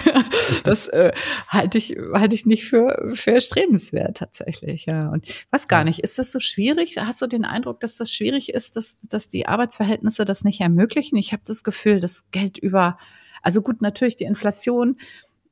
[0.64, 1.12] Das äh,
[1.48, 4.86] halte ich halte ich nicht für für erstrebenswert tatsächlich.
[4.86, 6.00] Ja und was gar nicht.
[6.00, 6.96] Ist das so schwierig?
[6.98, 11.16] Hast du den Eindruck, dass das schwierig ist, dass dass die Arbeitsverhältnisse das nicht ermöglichen?
[11.16, 12.98] Ich habe das Gefühl, dass Geld über
[13.42, 14.96] also gut natürlich die Inflation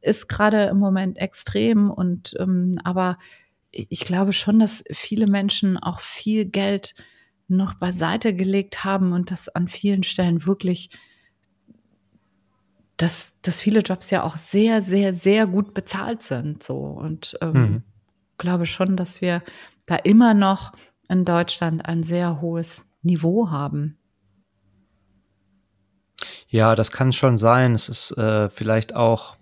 [0.00, 3.18] ist gerade im Moment extrem und ähm, aber
[3.70, 6.94] ich glaube schon, dass viele Menschen auch viel Geld
[7.48, 10.90] noch beiseite gelegt haben und das an vielen Stellen wirklich,
[12.96, 16.62] dass, dass viele Jobs ja auch sehr, sehr, sehr gut bezahlt sind.
[16.62, 17.82] So und ähm, mhm.
[18.36, 19.42] glaube schon, dass wir
[19.86, 20.72] da immer noch
[21.08, 23.96] in Deutschland ein sehr hohes Niveau haben.
[26.48, 27.74] Ja, das kann schon sein.
[27.74, 29.36] Es ist äh, vielleicht auch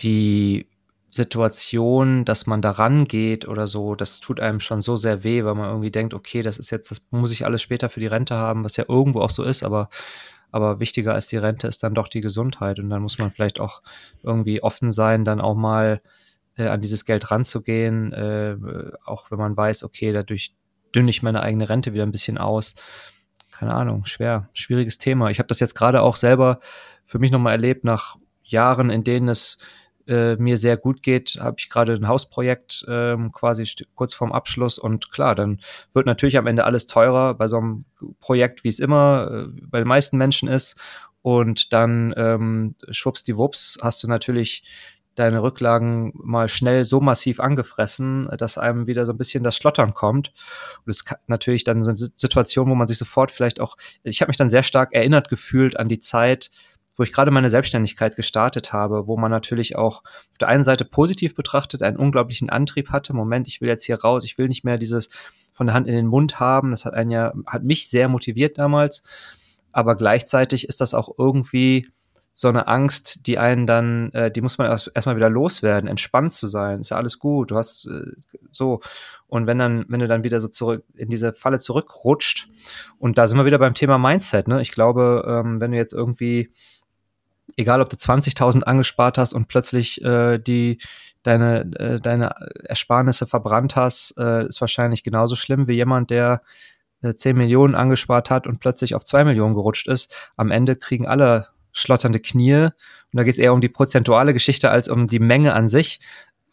[0.00, 0.66] die
[1.12, 5.54] Situation, dass man da rangeht oder so, das tut einem schon so sehr weh, weil
[5.54, 8.34] man irgendwie denkt, okay, das ist jetzt, das muss ich alles später für die Rente
[8.34, 9.90] haben, was ja irgendwo auch so ist, aber,
[10.52, 13.60] aber wichtiger als die Rente ist dann doch die Gesundheit und dann muss man vielleicht
[13.60, 13.82] auch
[14.22, 16.00] irgendwie offen sein, dann auch mal
[16.56, 18.56] äh, an dieses Geld ranzugehen, äh,
[19.04, 20.54] auch wenn man weiß, okay, dadurch
[20.94, 22.74] dünne ich meine eigene Rente wieder ein bisschen aus.
[23.50, 25.30] Keine Ahnung, schwer, schwieriges Thema.
[25.30, 26.60] Ich habe das jetzt gerade auch selber
[27.04, 29.58] für mich nochmal erlebt, nach Jahren, in denen es
[30.06, 34.78] äh, mir sehr gut geht, habe ich gerade ein Hausprojekt ähm, quasi kurz vorm Abschluss
[34.78, 35.60] und klar, dann
[35.92, 37.84] wird natürlich am Ende alles teurer bei so einem
[38.20, 40.76] Projekt, wie es immer äh, bei den meisten Menschen ist.
[41.22, 44.64] Und dann ähm, schwuppsdiwupps hast du natürlich
[45.14, 49.94] deine Rücklagen mal schnell so massiv angefressen, dass einem wieder so ein bisschen das Schlottern
[49.94, 50.32] kommt.
[50.84, 54.20] Und es ist natürlich dann so eine Situation, wo man sich sofort vielleicht auch, ich
[54.20, 56.50] habe mich dann sehr stark erinnert gefühlt an die Zeit,
[56.96, 60.84] wo ich gerade meine Selbstständigkeit gestartet habe, wo man natürlich auch auf der einen Seite
[60.84, 63.14] positiv betrachtet einen unglaublichen Antrieb hatte.
[63.14, 65.08] Moment, ich will jetzt hier raus, ich will nicht mehr dieses
[65.52, 66.70] von der Hand in den Mund haben.
[66.70, 69.02] Das hat einen ja, hat mich sehr motiviert damals.
[69.72, 71.88] Aber gleichzeitig ist das auch irgendwie
[72.34, 76.32] so eine Angst, die einen dann, äh, die muss man erst erstmal wieder loswerden, entspannt
[76.32, 78.12] zu sein, ist ja alles gut, du hast äh,
[78.50, 78.80] so.
[79.26, 82.48] Und wenn dann, wenn du dann wieder so zurück in diese Falle zurückrutscht,
[82.98, 84.62] und da sind wir wieder beim Thema Mindset, ne?
[84.62, 86.50] Ich glaube, ähm, wenn du jetzt irgendwie,
[87.56, 90.78] egal ob du 20.000 angespart hast und plötzlich äh, die
[91.22, 92.34] deine, äh, deine
[92.64, 96.42] Ersparnisse verbrannt hast, äh, ist wahrscheinlich genauso schlimm wie jemand, der
[97.02, 100.14] äh, 10 Millionen angespart hat und plötzlich auf 2 Millionen gerutscht ist.
[100.36, 102.64] Am Ende kriegen alle schlotternde Knie.
[102.64, 102.72] Und
[103.12, 106.00] da geht es eher um die prozentuale Geschichte als um die Menge an sich.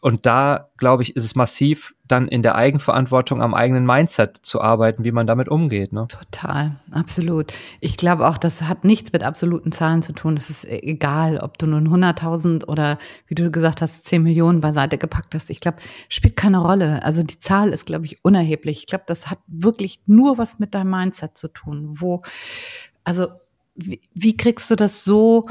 [0.02, 4.60] Und da, glaube ich, ist es massiv, dann in der Eigenverantwortung am eigenen Mindset zu
[4.60, 5.92] arbeiten, wie man damit umgeht.
[5.92, 6.06] Ne?
[6.08, 7.52] Total, absolut.
[7.80, 10.36] Ich glaube auch, das hat nichts mit absoluten Zahlen zu tun.
[10.36, 14.96] Es ist egal, ob du nun 100.000 oder, wie du gesagt hast, 10 Millionen beiseite
[14.96, 15.50] gepackt hast.
[15.50, 15.78] Ich glaube,
[16.08, 17.02] spielt keine Rolle.
[17.04, 18.78] Also die Zahl ist, glaube ich, unerheblich.
[18.78, 21.84] Ich glaube, das hat wirklich nur was mit deinem Mindset zu tun.
[22.00, 22.22] Wo,
[23.04, 23.28] also
[23.74, 25.44] wie, wie kriegst du das so,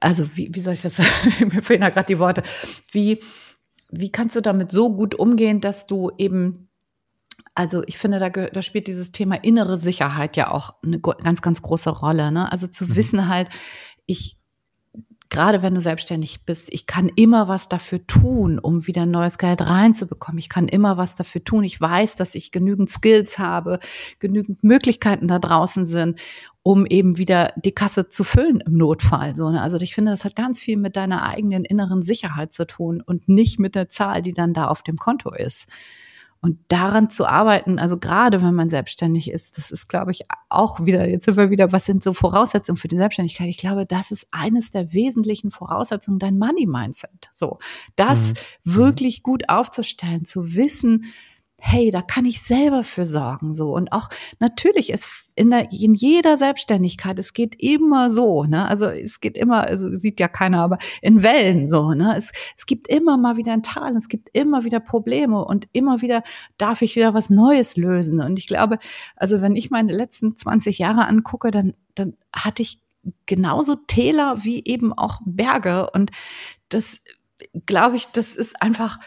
[0.00, 0.98] also wie, wie soll ich das?
[1.40, 2.42] Mir fehlen da gerade die Worte.
[2.90, 3.20] Wie,
[3.90, 6.68] wie kannst du damit so gut umgehen, dass du eben,
[7.54, 11.62] also ich finde, da, da spielt dieses Thema innere Sicherheit ja auch eine ganz, ganz
[11.62, 12.32] große Rolle.
[12.32, 12.50] Ne?
[12.50, 12.96] Also zu mhm.
[12.96, 13.48] wissen halt,
[14.06, 14.38] ich,
[15.34, 19.60] gerade wenn du selbstständig bist, ich kann immer was dafür tun, um wieder neues Geld
[19.62, 20.38] reinzubekommen.
[20.38, 21.64] Ich kann immer was dafür tun.
[21.64, 23.80] Ich weiß, dass ich genügend Skills habe,
[24.20, 26.20] genügend Möglichkeiten da draußen sind,
[26.62, 29.34] um eben wieder die Kasse zu füllen im Notfall.
[29.34, 29.60] So, ne?
[29.60, 33.28] Also ich finde, das hat ganz viel mit deiner eigenen inneren Sicherheit zu tun und
[33.28, 35.66] nicht mit der Zahl, die dann da auf dem Konto ist.
[36.44, 40.84] Und daran zu arbeiten, also gerade wenn man selbstständig ist, das ist, glaube ich, auch
[40.84, 43.48] wieder, jetzt sind wir wieder, was sind so Voraussetzungen für die Selbstständigkeit?
[43.48, 47.30] Ich glaube, das ist eines der wesentlichen Voraussetzungen, dein Money-Mindset.
[47.32, 47.60] So,
[47.96, 48.74] das mhm.
[48.74, 51.06] wirklich gut aufzustellen, zu wissen,
[51.60, 53.74] hey, da kann ich selber für sorgen, so.
[53.74, 58.68] Und auch natürlich ist in, der, in jeder Selbstständigkeit, es geht immer so, ne?
[58.68, 62.16] Also es geht immer, also sieht ja keiner, aber in Wellen so, ne?
[62.16, 66.02] Es, es gibt immer mal wieder ein Tal, es gibt immer wieder Probleme und immer
[66.02, 66.22] wieder
[66.58, 68.20] darf ich wieder was Neues lösen.
[68.20, 68.78] Und ich glaube,
[69.16, 72.78] also wenn ich meine letzten 20 Jahre angucke, dann, dann hatte ich
[73.26, 75.90] genauso Täler wie eben auch Berge.
[75.90, 76.10] Und
[76.68, 77.00] das,
[77.66, 78.98] glaube ich, das ist einfach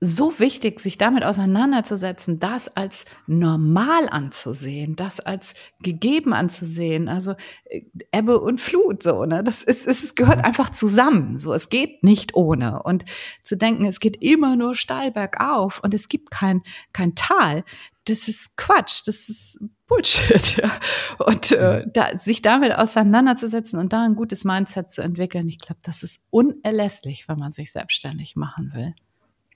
[0.00, 7.34] so wichtig, sich damit auseinanderzusetzen, das als normal anzusehen, das als gegeben anzusehen, also
[7.64, 7.82] äh,
[8.12, 9.42] Ebbe und Flut, so, ne?
[9.42, 11.52] Das ist, es gehört einfach zusammen, so.
[11.52, 12.82] Es geht nicht ohne.
[12.82, 13.04] Und
[13.42, 17.64] zu denken, es geht immer nur steil bergauf und es gibt kein, kein Tal,
[18.04, 20.58] das ist Quatsch, das ist Bullshit.
[20.62, 20.70] Ja.
[21.18, 25.80] Und äh, da, sich damit auseinanderzusetzen und da ein gutes Mindset zu entwickeln, ich glaube,
[25.82, 28.94] das ist unerlässlich, wenn man sich selbstständig machen will.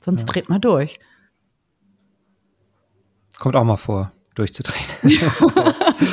[0.03, 0.27] Sonst ja.
[0.27, 0.99] dreht man durch.
[3.39, 4.87] Kommt auch mal vor, durchzudrehen.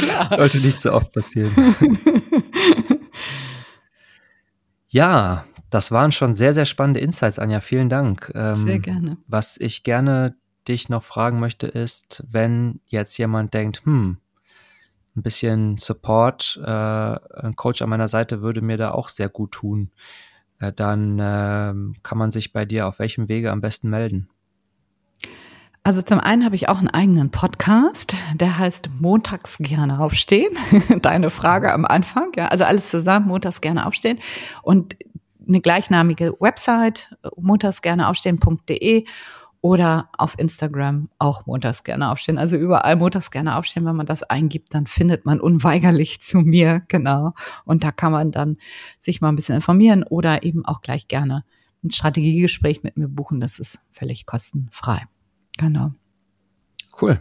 [0.08, 1.52] Ja, Sollte nicht so oft passieren.
[4.88, 7.62] ja, das waren schon sehr, sehr spannende Insights, Anja.
[7.62, 8.32] Vielen Dank.
[8.36, 9.18] Ähm, sehr gerne.
[9.28, 10.36] Was ich gerne
[10.68, 14.18] dich noch fragen möchte, ist, wenn jetzt jemand denkt, hm,
[15.16, 19.52] ein bisschen Support, äh, ein Coach an meiner Seite würde mir da auch sehr gut
[19.52, 19.92] tun.
[20.60, 24.30] Äh, dann äh, kann man sich bei dir auf welchem Wege am besten melden?
[25.82, 30.56] Also zum einen habe ich auch einen eigenen Podcast, der heißt Montags gerne aufstehen.
[31.02, 34.20] Deine Frage am Anfang, ja, also alles zusammen, Montags gerne aufstehen
[34.62, 34.98] und
[35.48, 39.06] eine gleichnamige Website, montagsgerneaufstehen.de
[39.62, 42.38] oder auf Instagram auch montags gerne aufstehen.
[42.38, 43.86] Also überall montags gerne aufstehen.
[43.86, 47.34] Wenn man das eingibt, dann findet man unweigerlich zu mir, genau.
[47.66, 48.58] Und da kann man dann
[48.98, 51.44] sich mal ein bisschen informieren oder eben auch gleich gerne
[51.84, 53.40] ein Strategiegespräch mit mir buchen.
[53.40, 55.08] Das ist völlig kostenfrei.
[55.58, 55.94] Genau.
[57.02, 57.20] Cool.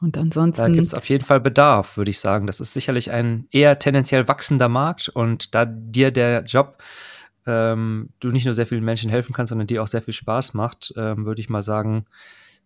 [0.00, 0.62] Und ansonsten.
[0.62, 2.46] Da gibt es auf jeden Fall Bedarf, würde ich sagen.
[2.46, 6.78] Das ist sicherlich ein eher tendenziell wachsender Markt und da dir der Job
[7.48, 10.54] ähm, du nicht nur sehr vielen Menschen helfen kannst, sondern dir auch sehr viel Spaß
[10.54, 12.04] macht, ähm, würde ich mal sagen,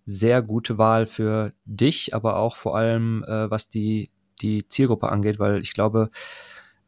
[0.05, 4.11] sehr gute Wahl für dich, aber auch vor allem, äh, was die,
[4.41, 6.11] die Zielgruppe angeht, weil ich glaube,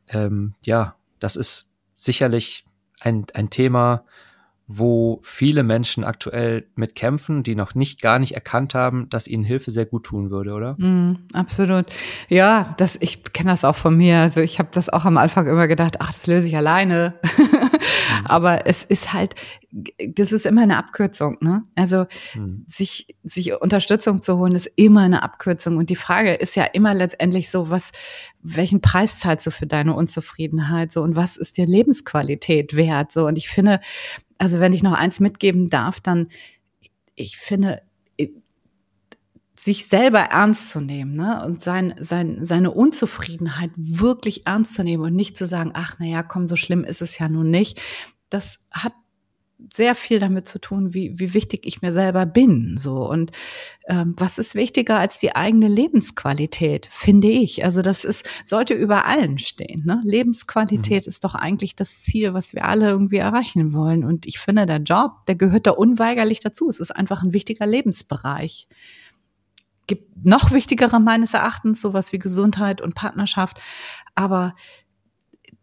[0.09, 2.67] ähm, ja, das ist sicherlich
[3.01, 4.05] ein, ein Thema,
[4.67, 9.45] wo viele Menschen aktuell mit kämpfen, die noch nicht gar nicht erkannt haben, dass ihnen
[9.45, 10.75] Hilfe sehr gut tun würde, oder?
[10.79, 11.87] Mm, absolut.
[12.29, 14.19] Ja, das, ich kenne das auch von mir.
[14.19, 17.15] Also ich habe das auch am Anfang immer gedacht, ach, das löse ich alleine.
[17.23, 17.71] Mhm.
[18.25, 19.35] Aber es ist halt,
[20.09, 21.65] das ist immer eine Abkürzung, ne?
[21.75, 22.65] Also mhm.
[22.69, 25.77] sich, sich Unterstützung zu holen, ist immer eine Abkürzung.
[25.77, 27.91] Und die Frage ist ja immer letztendlich so, was,
[28.41, 30.93] welchen Preis zahlst du für deine Unzufriedenheit?
[30.93, 33.11] So, und was ist dir Lebensqualität wert?
[33.11, 33.81] So, und ich finde,
[34.39, 36.29] also wenn ich noch eins mitgeben darf, dann,
[37.15, 37.83] ich finde,
[39.65, 41.43] sich selber ernst zu nehmen ne?
[41.45, 46.23] und sein, sein, seine Unzufriedenheit wirklich ernst zu nehmen und nicht zu sagen, ach naja,
[46.23, 47.81] komm, so schlimm ist es ja nun nicht.
[48.29, 48.93] Das hat
[49.73, 52.77] sehr viel damit zu tun, wie, wie wichtig ich mir selber bin.
[52.77, 53.33] So und
[53.87, 57.65] ähm, was ist wichtiger als die eigene Lebensqualität, finde ich.
[57.65, 59.85] Also das ist sollte über allen stehen.
[59.85, 60.01] Ne?
[60.05, 61.09] Lebensqualität mhm.
[61.09, 64.05] ist doch eigentlich das Ziel, was wir alle irgendwie erreichen wollen.
[64.05, 66.69] Und ich finde, der Job, der gehört da unweigerlich dazu.
[66.69, 68.69] Es ist einfach ein wichtiger Lebensbereich.
[69.87, 73.61] Gibt noch wichtigere meines Erachtens sowas wie Gesundheit und Partnerschaft.
[74.15, 74.55] Aber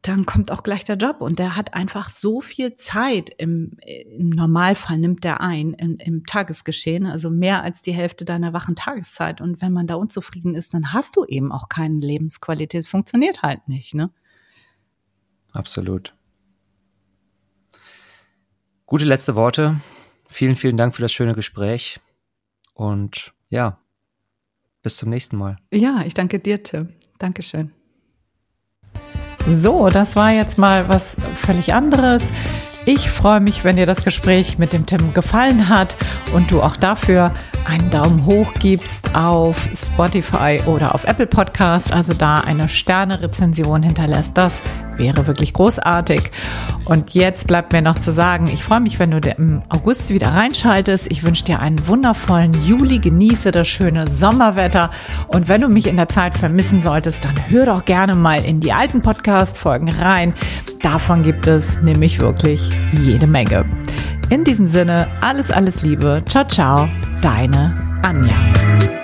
[0.01, 4.29] dann kommt auch gleich der Job und der hat einfach so viel Zeit im, im
[4.29, 9.41] Normalfall nimmt der ein im, im, Tagesgeschehen, also mehr als die Hälfte deiner wachen Tageszeit.
[9.41, 12.79] Und wenn man da unzufrieden ist, dann hast du eben auch keine Lebensqualität.
[12.79, 14.09] Es funktioniert halt nicht, ne?
[15.51, 16.15] Absolut.
[18.85, 19.79] Gute letzte Worte.
[20.25, 21.99] Vielen, vielen Dank für das schöne Gespräch.
[22.73, 23.79] Und ja,
[24.81, 25.57] bis zum nächsten Mal.
[25.73, 26.89] Ja, ich danke dir, Tim.
[27.17, 27.69] Dankeschön.
[29.49, 32.31] So, das war jetzt mal was völlig anderes.
[32.85, 35.95] Ich freue mich, wenn dir das Gespräch mit dem Tim gefallen hat
[36.33, 37.31] und du auch dafür
[37.65, 44.31] einen Daumen hoch gibst auf Spotify oder auf Apple Podcast, also da eine Sterne-Rezension hinterlässt.
[44.35, 44.61] Das
[44.97, 46.31] wäre wirklich großartig.
[46.85, 50.29] Und jetzt bleibt mir noch zu sagen, ich freue mich, wenn du im August wieder
[50.29, 51.11] reinschaltest.
[51.11, 54.89] Ich wünsche dir einen wundervollen Juli, genieße das schöne Sommerwetter.
[55.27, 58.59] Und wenn du mich in der Zeit vermissen solltest, dann hör doch gerne mal in
[58.59, 60.33] die alten Podcast-Folgen rein.
[60.81, 63.65] Davon gibt es nämlich wirklich jede Menge.
[64.29, 66.23] In diesem Sinne, alles, alles Liebe.
[66.27, 66.87] Ciao, ciao,
[67.21, 69.00] deine Anja.